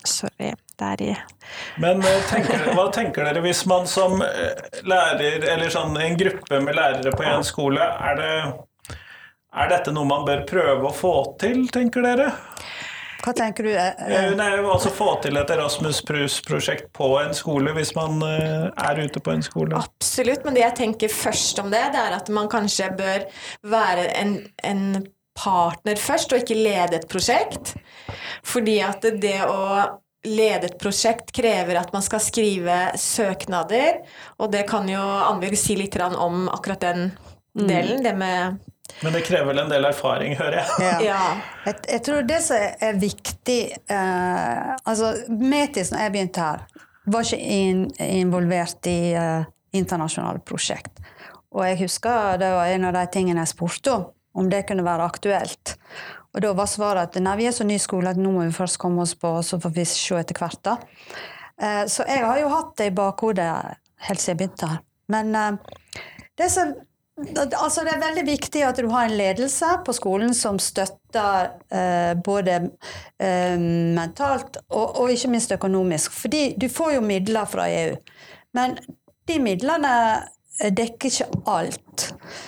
Sorry. 0.08 0.54
Der 0.80 1.02
i 1.04 1.10
Men 1.76 2.00
eh, 2.00 2.22
tenker, 2.30 2.70
hva 2.72 2.86
tenker 2.94 3.26
dere 3.28 3.42
hvis 3.44 3.66
man 3.68 3.84
som 3.90 4.22
eh, 4.24 4.80
lærer, 4.88 5.44
eller 5.44 5.68
sånn 5.72 5.92
en 6.00 6.16
gruppe 6.16 6.60
med 6.64 6.78
lærere 6.78 7.12
på 7.12 7.26
en 7.28 7.44
skole, 7.44 7.84
er 7.84 8.16
det 8.16 8.34
er 9.50 9.66
dette 9.72 9.92
noe 9.92 10.06
man 10.06 10.24
bør 10.24 10.44
prøve 10.46 10.86
å 10.86 10.94
få 10.94 11.12
til, 11.42 11.64
tenker 11.74 12.06
dere? 12.06 12.28
Hva 13.20 13.34
tenker 13.36 13.66
du? 13.66 13.70
eh, 13.76 13.92
Eh, 14.08 14.30
Nei, 14.36 14.50
altså 14.64 14.90
Få 14.94 15.12
til 15.22 15.36
et 15.36 15.50
Erasmus 15.52 16.00
Prus-prosjekt 16.08 16.90
på 16.96 17.12
en 17.20 17.34
skole, 17.36 17.74
hvis 17.76 17.94
man 17.98 18.20
eh, 18.26 18.68
er 18.70 19.00
ute 19.04 19.20
på 19.20 19.34
en 19.34 19.44
skole. 19.44 19.76
Absolutt, 19.76 20.44
men 20.44 20.56
det 20.56 20.64
jeg 20.64 20.76
tenker 20.82 21.12
først 21.12 21.60
om 21.62 21.70
det, 21.72 21.82
det 21.94 22.00
er 22.00 22.16
at 22.16 22.28
man 22.32 22.48
kanskje 22.52 22.90
bør 22.98 23.26
være 23.70 24.08
en, 24.20 24.36
en 24.64 24.84
partner 25.36 26.00
først, 26.00 26.32
og 26.32 26.42
ikke 26.42 26.58
lede 26.58 27.00
et 27.00 27.08
prosjekt. 27.10 27.74
Fordi 28.46 28.78
at 28.84 29.04
det 29.20 29.38
å 29.46 29.60
lede 30.26 30.68
et 30.68 30.80
prosjekt 30.80 31.30
krever 31.32 31.78
at 31.80 31.94
man 31.94 32.04
skal 32.04 32.20
skrive 32.20 32.90
søknader, 33.00 34.02
og 34.40 34.50
det 34.52 34.66
kan 34.68 34.88
jo 34.90 35.00
Annbjørg 35.00 35.56
si 35.60 35.78
litt 35.80 35.96
om 36.00 36.48
akkurat 36.52 36.82
den 36.84 37.06
delen, 37.56 38.02
det 38.04 38.12
med 38.16 38.60
Men 39.04 39.14
det 39.16 39.22
krever 39.26 39.50
vel 39.52 39.62
en 39.62 39.72
del 39.72 39.86
erfaring, 39.88 40.36
hører 40.38 40.60
jeg. 40.60 40.76
ja. 40.84 40.98
Ja. 41.10 41.22
Jeg, 41.66 41.80
jeg 41.94 42.02
tror 42.06 42.26
det 42.28 42.40
som 42.44 42.84
er 42.88 43.00
viktig 43.00 43.60
eh, 43.92 44.70
altså 44.84 45.14
Metis, 45.28 45.92
når 45.92 46.06
jeg 46.06 46.14
begynte 46.16 46.46
her, 46.46 46.64
var 47.10 47.26
ikke 47.26 47.40
in, 47.40 47.84
involvert 48.04 48.86
i 48.90 49.12
eh, 49.18 49.48
internasjonale 49.76 50.42
prosjekt. 50.46 51.00
Og 51.50 51.64
jeg 51.66 51.80
husker 51.82 52.38
det 52.40 52.50
var 52.54 52.70
en 52.70 52.86
av 52.90 52.96
de 52.98 53.04
tingene 53.12 53.42
jeg 53.42 53.54
spurte 53.54 53.94
om, 53.96 54.08
om 54.38 54.50
det 54.50 54.64
kunne 54.68 54.86
være 54.86 55.08
aktuelt. 55.10 55.74
Og 56.30 56.44
da 56.44 56.52
var 56.54 56.70
svaret 56.70 57.10
at 57.10 57.22
nei, 57.22 57.34
vi 57.40 57.48
er 57.50 57.54
så 57.54 57.66
ny 57.66 57.78
skole 57.82 58.12
at 58.12 58.20
nå 58.20 58.30
må 58.30 58.44
vi 58.46 58.54
først 58.54 58.78
komme 58.78 59.02
oss 59.02 59.16
på, 59.18 59.32
så 59.42 59.58
får 59.62 59.72
vi 59.74 59.86
se 59.88 60.20
etter 60.20 60.38
hvert. 60.38 60.60
da. 60.66 60.76
Eh, 61.60 61.84
så 61.90 62.06
jeg 62.08 62.22
har 62.24 62.38
jo 62.40 62.52
hatt 62.52 62.76
det 62.78 62.90
i 62.92 62.94
bakhodet 62.94 63.48
helt 64.06 64.22
siden 64.22 64.36
jeg 64.36 64.40
begynte 64.44 64.70
her. 64.70 64.84
Men 65.10 65.34
eh, 65.34 65.58
det 66.38 66.50
som 66.54 66.76
Altså, 67.20 67.82
det 67.84 67.92
er 67.92 68.00
veldig 68.00 68.24
viktig 68.26 68.62
at 68.64 68.78
du 68.80 68.88
har 68.92 69.08
en 69.08 69.16
ledelse 69.18 69.68
på 69.84 69.92
skolen 69.96 70.32
som 70.36 70.58
støtter 70.62 71.50
eh, 71.68 72.12
både 72.24 72.56
eh, 73.20 73.60
mentalt 73.96 74.56
og, 74.68 75.00
og 75.02 75.12
ikke 75.12 75.32
minst 75.34 75.52
økonomisk. 75.52 76.14
Fordi 76.16 76.54
du 76.60 76.68
får 76.72 76.96
jo 76.96 77.04
midler 77.04 77.48
fra 77.50 77.68
EU. 77.68 77.96
Men 78.56 78.78
de 79.28 79.38
midlene 79.42 79.92
eh, 80.60 80.72
dekker 80.72 81.10
ikke 81.10 81.42
alt. 81.50 82.06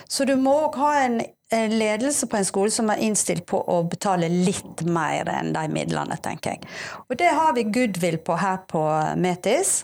Så 0.08 0.24
du 0.28 0.34
må 0.40 0.54
òg 0.66 0.78
ha 0.80 0.92
en, 1.02 1.18
en 1.52 1.76
ledelse 1.76 2.28
på 2.30 2.40
en 2.40 2.48
skole 2.48 2.72
som 2.72 2.88
er 2.92 3.02
innstilt 3.04 3.44
på 3.50 3.60
å 3.60 3.82
betale 3.92 4.30
litt 4.32 4.84
mer 4.88 5.28
enn 5.34 5.52
de 5.56 5.66
midlene, 5.72 6.16
tenker 6.24 6.56
jeg. 6.56 6.72
Og 7.08 7.18
det 7.20 7.34
har 7.36 7.52
vi 7.58 7.68
goodwill 7.68 8.16
på 8.24 8.38
her 8.40 8.64
på 8.72 8.86
Metis. 9.20 9.82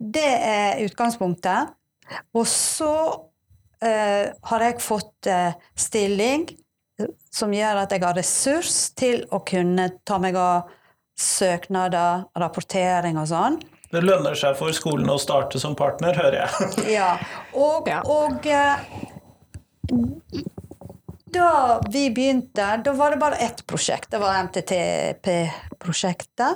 Det 0.00 0.32
er 0.40 0.80
utgangspunktet. 0.86 1.76
Og 2.36 2.48
så 2.48 2.94
har 3.82 4.60
jeg 4.66 4.80
fått 4.82 5.26
eh, 5.30 5.52
stilling 5.78 6.48
eh, 6.50 7.06
som 7.32 7.52
gjør 7.54 7.76
at 7.82 7.92
jeg 7.92 8.02
har 8.04 8.16
ressurs 8.18 8.90
til 8.98 9.24
å 9.34 9.38
kunne 9.46 9.90
ta 10.06 10.18
meg 10.22 10.34
av 10.38 10.70
søknader, 11.18 12.24
rapportering 12.38 13.18
og 13.20 13.28
sånn. 13.30 13.60
Det 13.92 14.00
lønner 14.00 14.34
seg 14.38 14.56
for 14.56 14.72
skolen 14.72 15.10
å 15.12 15.18
starte 15.20 15.58
som 15.60 15.74
partner, 15.76 16.16
hører 16.16 16.38
jeg. 16.44 16.50
Ja. 16.96 17.18
Og, 17.52 17.88
og 18.08 18.46
eh, 18.48 18.76
da 21.32 21.80
vi 21.90 22.10
begynte, 22.12 22.76
da 22.84 22.92
var 22.96 23.10
det 23.12 23.18
bare 23.20 23.36
ett 23.44 23.66
prosjekt. 23.68 24.10
Det 24.12 24.18
var 24.22 24.38
MTTP-prosjektet. 24.48 26.54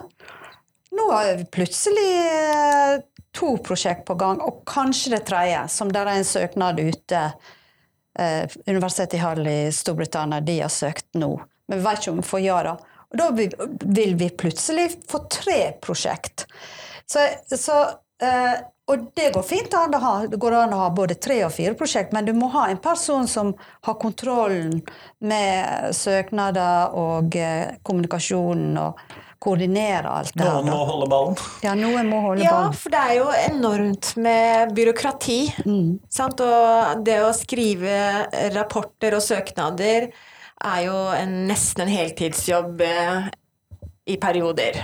Nå 0.96 1.04
har 1.12 1.36
vi 1.36 1.44
plutselig 1.52 2.12
eh, 2.22 3.00
to 3.36 3.56
prosjekt 3.64 4.06
på 4.08 4.16
gang, 4.18 4.40
og 4.42 4.62
kanskje 4.68 5.16
det 5.16 5.24
tredje, 5.28 5.66
som 5.72 5.92
der 5.92 6.08
er 6.08 6.20
en 6.20 6.28
søknad 6.28 6.80
ute. 6.80 7.22
Eh, 8.18 8.56
Universitetet 8.66 9.18
i 9.18 9.22
Hull 9.22 9.46
i 9.46 9.58
Storbritannia 9.72 10.40
de 10.40 10.60
har 10.62 10.72
søkt 10.72 11.08
nå, 11.20 11.34
men 11.68 11.78
vi 11.78 11.84
vet 11.84 12.00
ikke 12.00 12.14
om 12.14 12.22
vi 12.22 12.30
får 12.30 12.44
ja. 12.46 12.62
da. 12.64 12.76
Og 13.06 13.20
da 13.20 13.26
vil, 13.36 14.16
vi 14.18 14.30
plutselig 14.34 14.88
få 15.08 15.26
tre 15.30 15.60
prosjekt. 15.84 16.46
Så, 17.06 17.22
så 17.52 17.76
eh, 18.24 18.56
og 18.86 19.08
det 19.18 19.32
går 19.34 19.42
fint 19.42 19.74
an 19.74 19.94
å 19.98 20.00
ha. 20.02 20.14
Det 20.30 20.38
går 20.42 20.54
an 20.60 20.74
å 20.74 20.80
ha 20.84 20.88
både 20.94 21.16
tre 21.18 21.40
og 21.46 21.52
fire 21.54 21.74
prosjekt, 21.78 22.12
men 22.14 22.26
du 22.26 22.32
må 22.38 22.48
ha 22.54 22.68
en 22.70 22.78
person 22.82 23.26
som 23.30 23.52
har 23.86 23.98
kontrollen 23.98 24.78
med 25.26 25.94
søknader 25.96 26.94
og 26.94 27.34
eh, 27.38 27.76
kommunikasjonen 27.86 28.78
og 28.78 29.00
koordinere 29.42 30.08
alt 30.10 30.32
det 30.34 30.42
her. 30.44 30.54
Noen 30.62 30.70
må 30.72 30.78
holde 30.88 31.08
ballen. 31.12 31.36
Ja, 31.62 31.74
noen 31.78 32.08
må 32.10 32.20
holde 32.24 32.42
Ja, 32.44 32.52
ballen. 32.56 32.72
for 32.80 32.94
det 32.94 33.00
er 33.02 33.14
jo 33.18 33.26
enormt 33.46 34.12
med 34.16 34.72
byråkrati. 34.76 35.38
Sant? 36.08 36.40
Og 36.40 37.02
det 37.06 37.18
å 37.24 37.32
skrive 37.36 37.96
rapporter 38.56 39.14
og 39.18 39.22
søknader 39.22 40.08
er 40.64 40.78
jo 40.86 40.96
en, 41.12 41.34
nesten 41.50 41.84
en 41.84 41.92
heltidsjobb 41.92 42.80
eh, 42.86 43.26
i 44.08 44.16
perioder. 44.22 44.78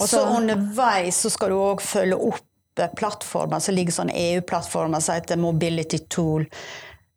Og 0.00 0.06
så 0.08 0.22
underveis 0.36 1.18
så 1.24 1.30
skal 1.32 1.50
du 1.52 1.58
òg 1.60 1.82
følge 1.84 2.16
opp 2.30 2.80
eh, 2.80 2.92
plattformer 2.96 3.60
som 3.60 3.74
ligger 3.76 3.92
sånn 3.98 4.12
EU-plattformer 4.14 5.02
som 5.04 5.18
heter 5.18 5.40
Mobility 5.40 5.98
Tool. 6.08 6.46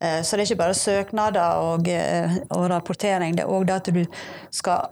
Eh, 0.03 0.19
Så 0.25 0.35
det 0.35 0.43
er 0.43 0.49
ikke 0.51 0.63
bare 0.65 0.75
søknader 0.75 1.61
og, 1.63 1.87
eh, 1.87 2.35
og 2.51 2.65
rapportering, 2.73 3.37
det 3.37 3.45
er 3.45 3.53
òg 3.53 3.69
det 3.69 3.77
at 3.79 3.93
du 3.95 4.03
skal 4.51 4.89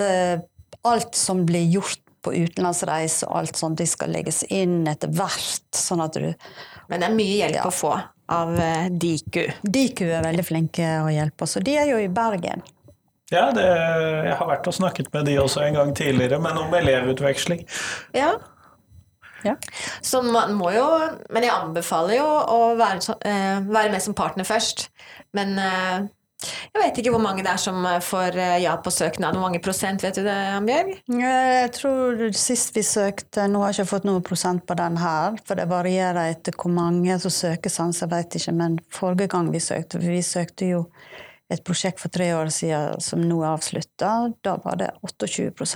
eh, 0.00 0.40
Alt 0.84 1.14
som 1.16 1.46
blir 1.46 1.64
gjort 1.72 2.00
på 2.24 2.32
utenlandsreise 2.34 3.28
og 3.28 3.38
alt 3.38 3.56
sånt. 3.56 3.78
De 3.78 3.86
skal 3.88 4.12
legges 4.12 4.42
inn 4.52 4.82
etter 4.90 5.12
hvert. 5.12 5.62
sånn 5.72 6.02
at 6.04 6.16
du 6.18 6.32
Men 6.88 7.00
det 7.00 7.08
er 7.08 7.16
mye 7.16 7.36
hjelp 7.38 7.68
å 7.68 7.72
få 7.72 7.94
av 8.28 8.56
eh, 8.60 8.88
Diku. 8.90 9.46
Diku 9.62 10.06
er 10.08 10.24
veldig 10.24 10.44
flinke 10.44 10.88
å 11.04 11.10
hjelpe 11.12 11.44
oss, 11.44 11.56
og 11.60 11.64
de 11.64 11.76
er 11.80 11.90
jo 11.92 12.00
i 12.00 12.08
Bergen. 12.08 12.64
Ja, 13.32 13.48
det, 13.56 13.64
jeg 13.64 14.34
har 14.38 14.48
vært 14.48 14.68
og 14.68 14.76
snakket 14.76 15.08
med 15.14 15.28
de 15.28 15.38
også 15.40 15.64
en 15.64 15.78
gang 15.78 15.94
tidligere, 15.96 16.38
men 16.42 16.58
om 16.60 16.74
elevutveksling. 16.76 17.64
Ja. 18.16 18.34
Ja. 19.44 19.56
Så 20.00 20.22
man 20.24 20.54
må 20.56 20.70
jo 20.72 20.84
Men 21.28 21.44
jeg 21.44 21.52
anbefaler 21.52 22.16
jo 22.16 22.24
å 22.24 22.60
være, 22.80 23.16
eh, 23.28 23.58
være 23.60 23.90
med 23.92 24.00
som 24.00 24.16
partner 24.16 24.46
først. 24.48 24.88
Men 25.36 25.58
eh, 25.60 26.06
jeg 26.46 26.80
vet 26.80 27.00
ikke 27.00 27.12
hvor 27.14 27.22
mange 27.24 27.44
det 27.44 27.52
er 27.52 27.60
som 27.60 27.86
får 28.04 28.38
eh, 28.40 28.56
ja 28.64 28.74
på 28.82 28.92
søknad. 28.94 29.36
Hvor 29.36 29.46
mange 29.46 29.60
prosent, 29.64 30.04
vet 30.04 30.18
du 30.18 30.24
det, 30.26 30.36
Ambjørg? 30.58 30.94
Jeg 31.20 31.72
tror 31.78 32.24
sist 32.38 32.74
vi 32.76 32.84
søkte 32.86 33.48
Nå 33.50 33.62
har 33.62 33.72
jeg 33.72 33.82
ikke 33.84 33.92
fått 33.96 34.08
noen 34.08 34.24
prosent 34.26 34.64
på 34.68 34.76
den 34.78 34.98
her, 35.00 35.38
for 35.46 35.58
det 35.60 35.68
varierer 35.70 36.32
etter 36.34 36.56
hvor 36.58 36.72
mange 36.74 37.18
som 37.22 37.34
søker 37.34 37.72
sånn, 37.72 37.94
så 37.96 38.06
jeg 38.06 38.14
vet 38.14 38.38
ikke. 38.40 38.56
Men 38.56 38.80
forrige 38.92 39.30
gang 39.34 39.52
vi 39.54 39.62
søkte 39.62 40.02
Vi 40.02 40.22
søkte 40.24 40.72
jo 40.72 40.84
et 41.52 41.62
prosjekt 41.64 42.00
for 42.00 42.12
tre 42.12 42.30
år 42.34 42.50
siden 42.52 43.00
som 43.04 43.22
nå 43.22 43.42
er 43.42 43.52
avslutta. 43.52 44.14
Da 44.44 44.56
var 44.64 44.80
det 44.80 44.90
28 45.04 45.68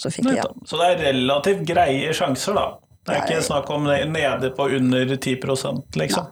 som 0.00 0.10
fikk 0.10 0.32
ja. 0.34 0.46
Så 0.66 0.78
det 0.80 0.92
er 0.92 1.02
relativt 1.12 1.66
greie 1.68 2.14
sjanser, 2.14 2.56
da. 2.56 2.66
Det 3.04 3.12
er 3.12 3.26
ikke 3.26 3.42
snakk 3.44 3.68
om 3.70 3.84
nede 3.84 4.50
på 4.56 4.68
under 4.78 5.10
10% 5.16 5.98
liksom. 6.00 6.30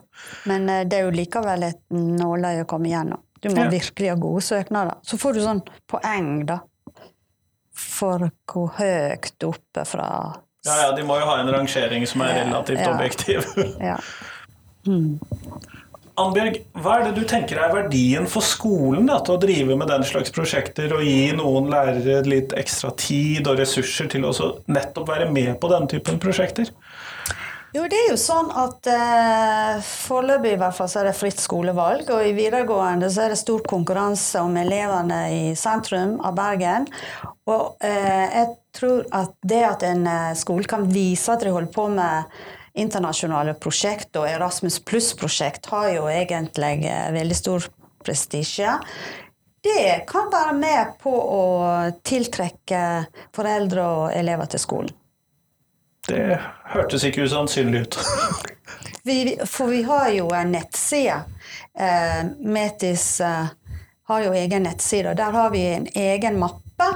Men 0.48 0.68
eh, 0.68 0.86
det 0.88 0.98
er 0.98 1.08
jo 1.08 1.12
likevel 1.12 1.66
et 1.68 1.82
nåløye 1.92 2.64
å 2.64 2.68
komme 2.68 2.88
gjennom. 2.88 3.20
Du 3.42 3.50
må 3.50 3.64
Ja. 3.64 3.70
virkelig 3.70 4.08
ha 4.08 4.14
gode 4.14 4.42
søknader. 4.46 5.00
Så 5.02 5.18
får 5.18 5.34
du 5.34 5.40
sånn 5.42 5.62
poeng, 5.90 6.46
da. 6.46 6.60
For 7.72 8.30
hvor 8.46 8.72
høyt 8.78 9.46
oppe 9.48 9.84
fra 9.88 10.08
Ja, 10.64 10.76
ja, 10.78 10.90
de 10.94 11.02
må 11.02 11.16
jo 11.18 11.26
ha 11.26 11.40
en 11.40 11.50
rangering 11.50 12.06
som 12.06 12.22
er 12.22 12.44
relativt 12.44 12.78
ja. 12.84 12.92
objektiv. 12.94 13.46
Ja. 13.82 13.96
Annbjørg, 16.22 16.58
hva 16.76 16.98
er 16.98 17.06
det 17.06 17.14
du 17.16 17.22
tenker 17.24 17.56
er 17.56 17.72
verdien 17.72 18.26
for 18.28 18.44
skolen 18.44 19.06
da, 19.08 19.16
til 19.24 19.34
å 19.38 19.40
drive 19.40 19.76
med 19.80 19.88
den 19.88 20.02
slags 20.04 20.30
prosjekter 20.34 20.92
og 20.92 21.00
gi 21.06 21.30
noen 21.38 21.70
lærere 21.72 22.18
litt 22.28 22.52
ekstra 22.52 22.90
tid 23.00 23.48
og 23.48 23.62
ressurser 23.62 24.10
til 24.12 24.26
å 24.28 24.32
nettopp 24.68 25.08
være 25.08 25.30
med 25.32 25.54
på 25.62 25.70
den 25.72 25.88
typen 25.88 26.20
prosjekter? 26.20 26.68
Jo, 27.72 27.86
det 27.88 27.96
er 27.96 28.10
jo 28.10 28.18
sånn 28.20 28.50
at 28.52 28.84
eh, 28.92 29.78
foreløpig 29.80 30.50
i 30.52 30.58
hvert 30.60 30.76
fall 30.76 30.90
så 30.92 31.00
er 31.00 31.06
det 31.08 31.14
fritt 31.16 31.40
skolevalg, 31.40 32.10
og 32.12 32.26
i 32.28 32.34
videregående 32.36 33.08
så 33.08 33.24
er 33.24 33.32
det 33.32 33.38
stor 33.40 33.62
konkurranse 33.64 34.42
om 34.44 34.58
elevene 34.60 35.20
i 35.32 35.40
sentrum 35.56 36.18
av 36.20 36.36
Bergen. 36.36 36.84
Og 37.48 37.80
eh, 37.80 38.26
jeg 38.28 38.50
tror 38.76 39.08
at 39.16 39.32
det 39.40 39.62
at 39.70 39.86
en 39.88 40.04
eh, 40.04 40.34
skole 40.36 40.68
kan 40.68 40.84
vise 40.92 41.32
at 41.32 41.46
de 41.46 41.54
holder 41.54 41.72
på 41.72 41.88
med 41.96 42.28
internasjonale 42.76 43.56
prosjekt, 43.56 44.12
og 44.20 44.28
Erasmus 44.28 44.76
pluss-prosjekt 44.84 45.72
har 45.72 45.94
jo 45.96 46.06
egentlig 46.12 46.74
eh, 46.84 47.08
veldig 47.16 47.40
stor 47.40 47.72
prestisje. 48.04 48.76
Det 49.64 50.02
kan 50.10 50.28
være 50.28 50.58
med 50.60 50.98
på 51.00 51.12
å 51.12 51.44
tiltrekke 52.04 53.06
foreldre 53.32 53.92
og 53.96 54.10
elever 54.12 54.52
til 54.52 54.60
skolen. 54.60 54.98
Det 56.08 56.40
hørtes 56.64 57.04
ikke 57.04 57.22
usannsynlig 57.22 57.80
ut. 57.86 57.98
Vi, 59.04 59.38
for 59.46 59.66
vi 59.66 59.82
har 59.82 60.08
jo 60.14 60.28
en 60.30 60.52
nettside. 60.54 61.24
Eh, 61.78 62.20
Metis 62.38 63.20
eh, 63.20 63.46
har 64.08 64.20
jo 64.22 64.34
egen 64.38 64.62
nettside, 64.62 65.10
og 65.10 65.16
der 65.18 65.34
har 65.34 65.50
vi 65.50 65.62
en 65.72 65.88
egen 65.94 66.38
mappe 66.38 66.86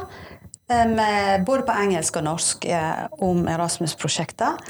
både 1.47 1.63
på 1.63 1.75
engelsk 1.79 2.17
og 2.19 2.25
norsk 2.27 2.65
eh, 2.67 3.05
om 3.23 3.47
Erasmus-prosjektet. 3.49 4.65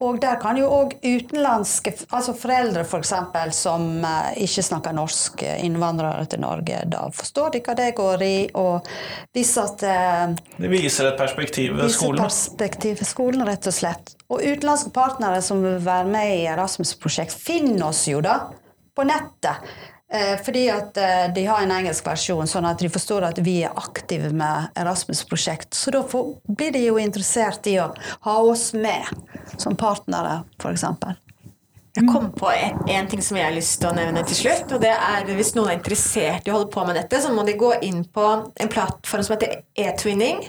Og 0.00 0.16
der 0.22 0.38
kan 0.40 0.56
jo 0.56 0.68
òg 0.72 0.94
utenlandske, 1.02 1.92
altså 2.08 2.32
foreldre 2.38 2.86
f.eks. 2.86 3.10
For 3.34 3.52
som 3.52 4.04
eh, 4.06 4.44
ikke 4.46 4.64
snakker 4.64 4.94
norsk, 4.96 5.42
eh, 5.44 5.58
innvandrere 5.66 6.24
til 6.30 6.40
Norge, 6.40 6.78
da 6.88 7.02
forstår 7.12 7.56
de 7.56 7.62
hva 7.66 7.74
det 7.76 7.90
går 7.98 8.24
i, 8.24 8.36
og 8.56 8.88
hvis 9.36 9.52
at 9.60 9.84
eh, 9.84 10.38
Det 10.56 10.70
viser 10.72 11.10
et 11.10 11.20
perspektiv 11.20 11.76
ved 11.76 11.92
skolen. 11.92 12.22
Viseperspektiv 12.24 13.02
i 13.02 13.10
skolen, 13.10 13.44
rett 13.48 13.68
og 13.68 13.76
slett. 13.76 14.14
Og 14.30 14.40
utenlandske 14.40 14.94
partnere 14.94 15.42
som 15.44 15.60
vil 15.66 15.80
være 15.84 16.08
med 16.08 16.36
i 16.38 16.48
Erasmus-prosjekt, 16.54 17.34
finner 17.36 17.90
oss 17.90 18.06
jo 18.08 18.22
da 18.24 18.38
på 18.96 19.04
nettet. 19.04 19.68
Eh, 20.12 20.42
fordi 20.44 20.70
at 20.70 20.96
eh, 20.96 21.32
de 21.34 21.44
har 21.46 21.62
en 21.62 21.70
engelsk 21.70 22.06
versjon, 22.06 22.48
sånn 22.50 22.66
at 22.66 22.80
de 22.82 22.88
forstår 22.90 23.28
at 23.28 23.38
vi 23.46 23.60
er 23.62 23.76
aktive 23.78 24.32
med 24.34 24.72
Erasmus-prosjekt. 24.82 25.70
Så 25.78 25.92
da 25.94 26.02
blir 26.50 26.72
de 26.74 26.82
jo 26.88 26.96
interessert 26.98 27.68
i 27.70 27.76
å 27.78 27.92
ha 28.26 28.34
oss 28.42 28.72
med 28.74 29.06
som 29.54 29.78
partnere, 29.78 30.40
f.eks. 30.58 30.84
Jeg 31.94 32.06
kom 32.10 32.28
på 32.34 32.50
en, 32.50 33.06
ting 33.10 33.22
som 33.22 33.38
jeg 33.38 33.46
har 33.46 33.54
lyst 33.54 33.78
til 33.82 33.90
å 33.90 33.94
nevne 33.94 34.26
til 34.26 34.40
slutt. 34.40 34.74
og 34.74 34.82
det 34.82 34.92
er 34.94 35.30
Hvis 35.30 35.54
noen 35.54 35.70
er 35.70 35.78
interessert 35.78 36.46
i 36.46 36.50
å 36.50 36.58
holde 36.58 36.74
på 36.74 36.86
med 36.86 36.98
dette, 36.98 37.22
så 37.22 37.30
må 37.34 37.46
de 37.46 37.58
gå 37.58 37.72
inn 37.86 38.02
på 38.02 38.26
en 38.50 38.70
plattform 38.70 39.26
som 39.26 39.36
heter 39.36 39.62
eTwinning. 39.78 40.42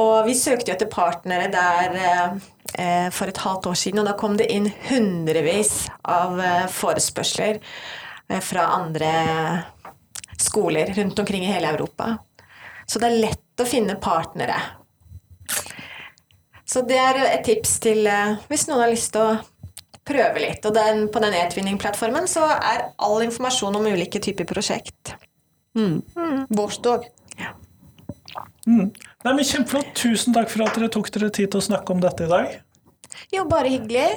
Og 0.00 0.24
vi 0.24 0.36
søkte 0.40 0.72
jo 0.72 0.76
etter 0.78 0.88
partnere 0.88 1.52
der 1.52 1.96
eh, 2.00 3.08
for 3.12 3.28
et 3.28 3.44
halvt 3.44 3.68
år 3.72 3.76
siden, 3.76 4.00
og 4.00 4.08
da 4.08 4.16
kom 4.16 4.40
det 4.40 4.48
inn 4.52 4.72
hundrevis 4.88 5.82
av 6.08 6.40
forespørsler 6.72 7.60
fra 8.40 8.66
andre 8.78 9.12
skoler 10.40 10.94
rundt 10.96 11.18
omkring 11.18 11.44
i 11.44 11.52
hele 11.52 11.68
Europa. 11.74 12.16
Så 12.86 12.98
det 12.98 13.10
er 13.10 13.20
lett 13.26 13.62
å 13.62 13.68
finne 13.68 13.98
partnere. 14.00 14.56
Så 16.64 16.82
det 16.88 16.98
er 16.98 17.18
et 17.26 17.44
tips 17.44 17.76
til 17.84 18.06
eh, 18.08 18.38
hvis 18.48 18.64
noen 18.68 18.86
har 18.86 18.92
lyst 18.92 19.12
til 19.12 19.26
å 19.26 19.36
prøve 20.08 20.40
litt. 20.42 20.64
Og 20.66 20.74
den, 20.74 21.06
på 21.12 21.20
den 21.22 21.36
e-twinning-plattformen 21.36 22.28
så 22.30 22.46
er 22.56 22.88
all 23.02 23.20
informasjon 23.26 23.76
om 23.78 23.88
ulike 23.92 24.22
typer 24.22 24.48
prosjekt. 24.48 25.14
Vårt 26.52 26.88
òg. 26.88 27.06
Nei, 28.66 29.32
men 29.34 29.44
Kjempeflott. 29.44 29.92
Tusen 29.98 30.34
takk 30.34 30.50
for 30.52 30.64
at 30.66 30.76
dere 30.78 30.90
tok 30.92 31.10
dere 31.14 31.30
tid 31.34 31.52
til 31.52 31.60
å 31.60 31.66
snakke 31.68 31.94
om 31.94 32.02
dette 32.02 32.26
i 32.26 32.30
dag. 32.30 32.58
Jo, 33.34 33.44
bare 33.48 33.72
hyggelig. 33.72 34.08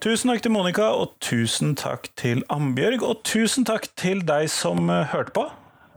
Tusen 0.00 0.30
takk 0.30 0.40
til 0.40 0.52
Monica, 0.54 0.86
og 0.96 1.10
tusen 1.20 1.74
takk 1.76 2.06
til 2.16 2.38
Ambjørg, 2.48 3.02
og 3.04 3.18
tusen 3.28 3.66
takk 3.68 3.84
til 4.00 4.22
deg 4.24 4.46
som 4.48 4.88
eh, 4.88 5.10
hørte 5.12 5.34
på. 5.36 5.42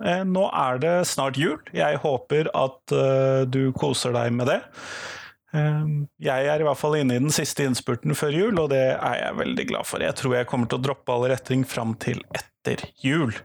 Eh, 0.04 0.26
Nå 0.28 0.50
er 0.52 0.82
det 0.84 0.96
snart 1.08 1.40
jul. 1.40 1.62
Jeg 1.72 2.02
håper 2.04 2.50
at 2.52 2.92
eh, 2.92 3.46
du 3.48 3.72
koser 3.72 4.12
deg 4.12 4.36
med 4.36 4.52
det. 4.52 4.60
Jeg 5.54 6.48
er 6.50 6.64
i 6.64 6.66
hvert 6.66 6.80
fall 6.80 6.96
inne 6.98 7.14
i 7.14 7.22
den 7.22 7.30
siste 7.30 7.62
innspurten 7.62 8.16
før 8.18 8.34
jul, 8.34 8.58
og 8.58 8.72
det 8.72 8.82
er 8.96 9.18
jeg 9.20 9.38
veldig 9.38 9.66
glad 9.70 9.86
for. 9.86 10.02
Jeg 10.02 10.18
tror 10.18 10.34
jeg 10.34 10.48
kommer 10.50 10.66
til 10.66 10.80
å 10.80 10.84
droppe 10.88 11.14
all 11.14 11.28
retting 11.30 11.62
fram 11.70 11.94
til 12.02 12.24
etter 12.34 12.82
jul. 13.06 13.36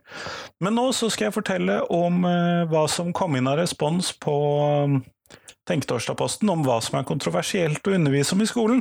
Men 0.64 0.78
nå 0.80 0.86
så 0.96 1.10
skal 1.12 1.28
jeg 1.28 1.36
fortelle 1.36 1.82
om 1.92 2.24
hva 2.72 2.86
som 2.88 3.12
kom 3.12 3.36
inn 3.36 3.52
av 3.52 3.60
respons 3.60 4.14
på 4.24 4.38
Tenketorsdag-posten 5.68 6.48
om 6.48 6.64
hva 6.64 6.78
som 6.80 6.96
er 6.96 7.04
kontroversielt 7.12 7.84
å 7.84 7.98
undervise 7.98 8.32
om 8.32 8.40
i 8.40 8.48
skolen. 8.48 8.80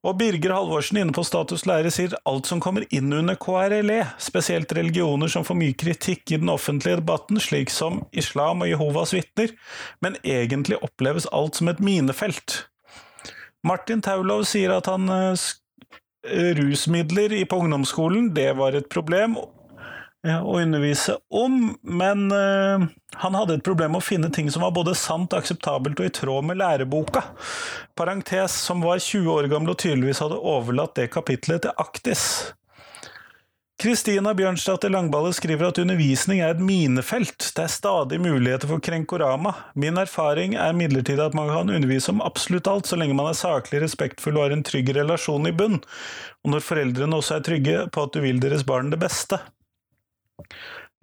Og 0.00 0.16
Birger 0.16 0.54
Halvorsen 0.56 0.96
inne 0.96 1.12
på 1.12 1.22
Status 1.28 1.66
lære 1.68 1.90
sier 1.92 2.14
alt 2.28 2.48
som 2.48 2.60
kommer 2.64 2.86
inn 2.88 3.12
under 3.12 3.36
KRLE, 3.36 3.98
spesielt 4.16 4.72
religioner 4.72 5.28
som 5.28 5.44
får 5.44 5.58
mye 5.60 5.76
kritikk 5.76 6.32
i 6.32 6.38
den 6.40 6.48
offentlige 6.48 7.02
debatten, 7.02 7.36
slik 7.42 7.72
som 7.72 8.00
islam 8.16 8.64
og 8.64 8.70
Jehovas 8.70 9.12
vitner, 9.12 9.52
men 10.00 10.16
egentlig 10.24 10.80
oppleves 10.80 11.28
alt 11.36 11.60
som 11.60 11.68
et 11.68 11.84
minefelt. 11.84 12.62
Martin 13.60 14.00
Taulov 14.00 14.46
sier 14.48 14.72
at 14.72 14.88
han 14.88 15.04
eh, 15.12 15.36
rusmidler 16.56 17.36
på 17.44 17.60
ungdomsskolen, 17.60 18.32
det 18.32 18.54
var 18.56 18.78
et 18.78 18.88
problem 18.88 19.36
å 20.28 20.58
undervise 20.60 21.16
om, 21.32 21.72
men 21.80 22.26
eh, 22.34 22.86
han 23.22 23.36
hadde 23.38 23.56
et 23.56 23.64
problem 23.64 23.94
med 23.94 24.02
å 24.02 24.04
finne 24.04 24.28
ting 24.32 24.50
som 24.52 24.66
var 24.66 24.74
både 24.76 24.94
sant, 24.98 25.32
akseptabelt 25.32 26.00
og 26.00 26.10
i 26.10 26.14
tråd 26.20 26.50
med 26.50 26.60
læreboka. 26.60 27.24
Parentes 27.96 28.58
som 28.66 28.84
var 28.84 29.00
20 29.00 29.30
år 29.32 29.48
gammel 29.52 29.72
og 29.72 29.80
tydeligvis 29.80 30.20
hadde 30.20 30.40
overlatt 30.40 30.98
det 31.00 31.08
kapitlet 31.14 31.64
til 31.64 31.76
Aktis. 31.80 32.24
Kristina 33.80 34.34
Bjørnsdatter 34.36 34.92
Langballe 34.92 35.30
skriver 35.32 35.70
at 35.70 35.78
undervisning 35.80 36.42
er 36.44 36.50
et 36.52 36.58
minefelt. 36.60 37.46
Det 37.56 37.62
er 37.64 37.72
stadig 37.72 38.18
muligheter 38.20 38.68
for 38.68 38.82
krenkorama. 38.84 39.54
Min 39.72 39.96
erfaring 39.96 40.52
er 40.52 40.74
imidlertid 40.74 41.22
at 41.24 41.32
man 41.32 41.48
kan 41.48 41.72
undervise 41.72 42.12
om 42.12 42.20
absolutt 42.20 42.68
alt, 42.68 42.90
så 42.90 42.98
lenge 43.00 43.16
man 43.16 43.30
er 43.30 43.38
saklig, 43.38 43.80
respektfull 43.80 44.36
og 44.36 44.44
har 44.44 44.56
en 44.58 44.66
trygg 44.68 44.92
relasjon 44.98 45.48
i 45.48 45.54
bunn, 45.56 45.80
og 46.44 46.52
når 46.52 46.66
foreldrene 46.66 47.22
også 47.22 47.38
er 47.38 47.48
trygge 47.48 47.78
på 47.88 48.04
at 48.04 48.12
du 48.12 48.20
vil 48.20 48.44
deres 48.44 48.66
barn 48.68 48.92
det 48.92 49.00
beste. 49.00 49.40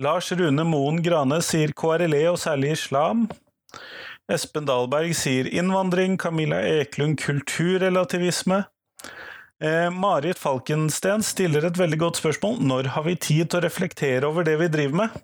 Lars 0.04 0.32
Rune 0.32 0.64
Moen 0.68 1.02
Grane 1.06 1.40
sier 1.46 1.74
KRLE 1.78 2.24
og 2.30 2.40
særlig 2.42 2.76
islam. 2.76 3.26
Espen 4.32 4.68
Dahlberg 4.68 5.14
sier 5.16 5.48
innvandring, 5.48 6.18
Camilla 6.20 6.60
Eklund 6.62 7.18
kulturrelativisme. 7.24 8.66
Eh, 9.64 9.90
Marit 9.90 10.38
Falkensten 10.38 11.24
stiller 11.24 11.66
et 11.66 11.80
veldig 11.80 12.00
godt 12.04 12.20
spørsmål. 12.22 12.60
Når 12.62 12.92
har 12.94 13.08
vi 13.08 13.16
tid 13.16 13.50
til 13.50 13.62
å 13.62 13.66
reflektere 13.66 14.30
over 14.30 14.46
det 14.46 14.58
vi 14.62 14.70
driver 14.74 15.04
med? 15.06 15.18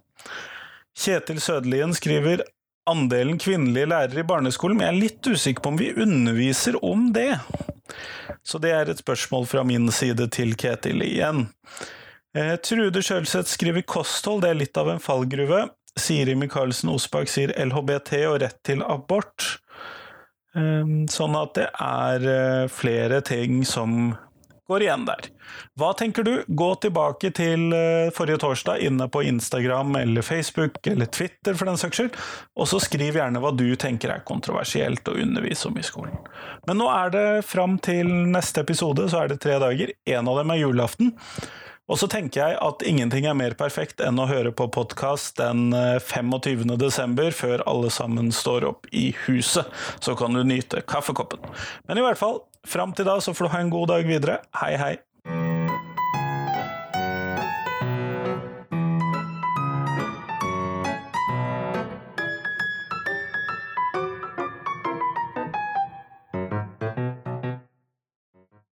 Kjetil 0.97 1.41
Sødelien 1.41 1.93
skriver 1.93 2.45
andelen 2.89 3.37
kvinnelige 3.39 3.89
lærere 3.91 4.23
i 4.23 4.27
barneskolen, 4.27 4.77
men 4.77 4.87
jeg 4.87 4.93
er 4.93 5.01
litt 5.03 5.29
usikker 5.29 5.63
på 5.63 5.73
om 5.73 5.79
vi 5.79 5.93
underviser 5.93 6.79
om 6.83 7.11
det. 7.15 7.31
Så 8.43 8.59
det 8.59 8.73
er 8.75 8.89
et 8.91 9.03
spørsmål 9.03 9.47
fra 9.47 9.63
min 9.67 9.91
side 9.93 10.27
til 10.35 10.55
Ketil 10.59 11.03
igjen. 11.05 11.45
Eh, 12.33 12.55
Trude 12.65 13.03
Sjølseth 13.05 13.51
skriver 13.53 13.85
kosthold, 13.85 14.41
det 14.41 14.53
er 14.53 14.61
litt 14.63 14.77
av 14.79 14.89
en 14.89 15.01
fallgruve. 15.01 15.67
Siri 15.99 16.33
Michaelsen 16.33 16.89
Osbakk 16.89 17.29
sier 17.29 17.53
LHBT 17.53 18.23
og 18.25 18.39
rett 18.41 18.57
til 18.65 18.81
abort. 18.81 19.59
Ehm, 20.57 21.03
sånn 21.09 21.37
at 21.37 21.53
det 21.57 21.69
er 21.81 22.29
eh, 22.29 22.69
flere 22.73 23.21
ting 23.25 23.61
som 23.65 24.15
går 24.69 24.85
igjen 24.85 25.05
der. 25.05 25.27
Hva 25.77 25.91
tenker 25.97 26.25
du? 26.25 26.31
Gå 26.47 26.69
tilbake 26.81 27.29
til 27.37 27.73
eh, 27.75 28.09
forrige 28.15 28.41
torsdag 28.41 28.81
inne 28.87 29.05
på 29.13 29.21
Instagram 29.29 29.93
eller 30.01 30.25
Facebook 30.25 30.79
eller 30.89 31.09
Twitter 31.13 31.57
for 31.57 31.69
den 31.69 31.77
saks 31.77 31.99
skyld, 31.99 32.21
og 32.57 32.69
så 32.69 32.81
skriv 32.81 33.17
gjerne 33.19 33.41
hva 33.43 33.53
du 33.53 33.67
tenker 33.77 34.13
er 34.13 34.25
kontroversielt 34.25 35.09
å 35.09 35.17
undervise 35.21 35.69
om 35.69 35.77
i 35.77 35.85
skolen. 35.85 36.17
Men 36.65 36.81
nå 36.81 36.89
er 36.89 37.13
det 37.13 37.27
fram 37.45 37.77
til 37.77 38.09
neste 38.33 38.65
episode, 38.65 39.05
så 39.11 39.21
er 39.21 39.33
det 39.33 39.43
tre 39.43 39.59
dager. 39.61 39.93
En 40.09 40.31
av 40.31 40.41
dem 40.41 40.55
er 40.55 40.63
julaften. 40.63 41.13
Og 41.91 41.99
så 41.99 42.07
tenker 42.07 42.39
jeg 42.39 42.59
at 42.63 42.83
ingenting 42.87 43.25
er 43.27 43.35
mer 43.35 43.55
perfekt 43.59 43.99
enn 44.03 44.21
å 44.21 44.27
høre 44.29 44.53
på 44.55 44.69
podkast 44.71 45.35
den 45.41 45.73
25. 45.75 46.63
Eh, 46.63 46.77
desember, 46.79 47.31
før 47.35 47.63
alle 47.67 47.91
sammen 47.91 48.31
står 48.31 48.69
opp 48.69 48.87
i 48.95 49.09
huset. 49.25 49.67
Så 49.99 50.15
kan 50.19 50.31
du 50.35 50.45
nyte 50.47 50.85
kaffekoppen. 50.87 51.43
Men 51.89 51.99
i 51.99 52.05
hvert 52.05 52.21
fall, 52.21 52.45
fram 52.63 52.95
til 52.95 53.09
da 53.09 53.17
så 53.19 53.35
får 53.35 53.49
du 53.49 53.55
ha 53.57 53.63
en 53.65 53.73
god 53.73 53.91
dag 53.91 54.07
videre. 54.07 54.39
Hei, 54.61 54.77
hei. 54.79 54.93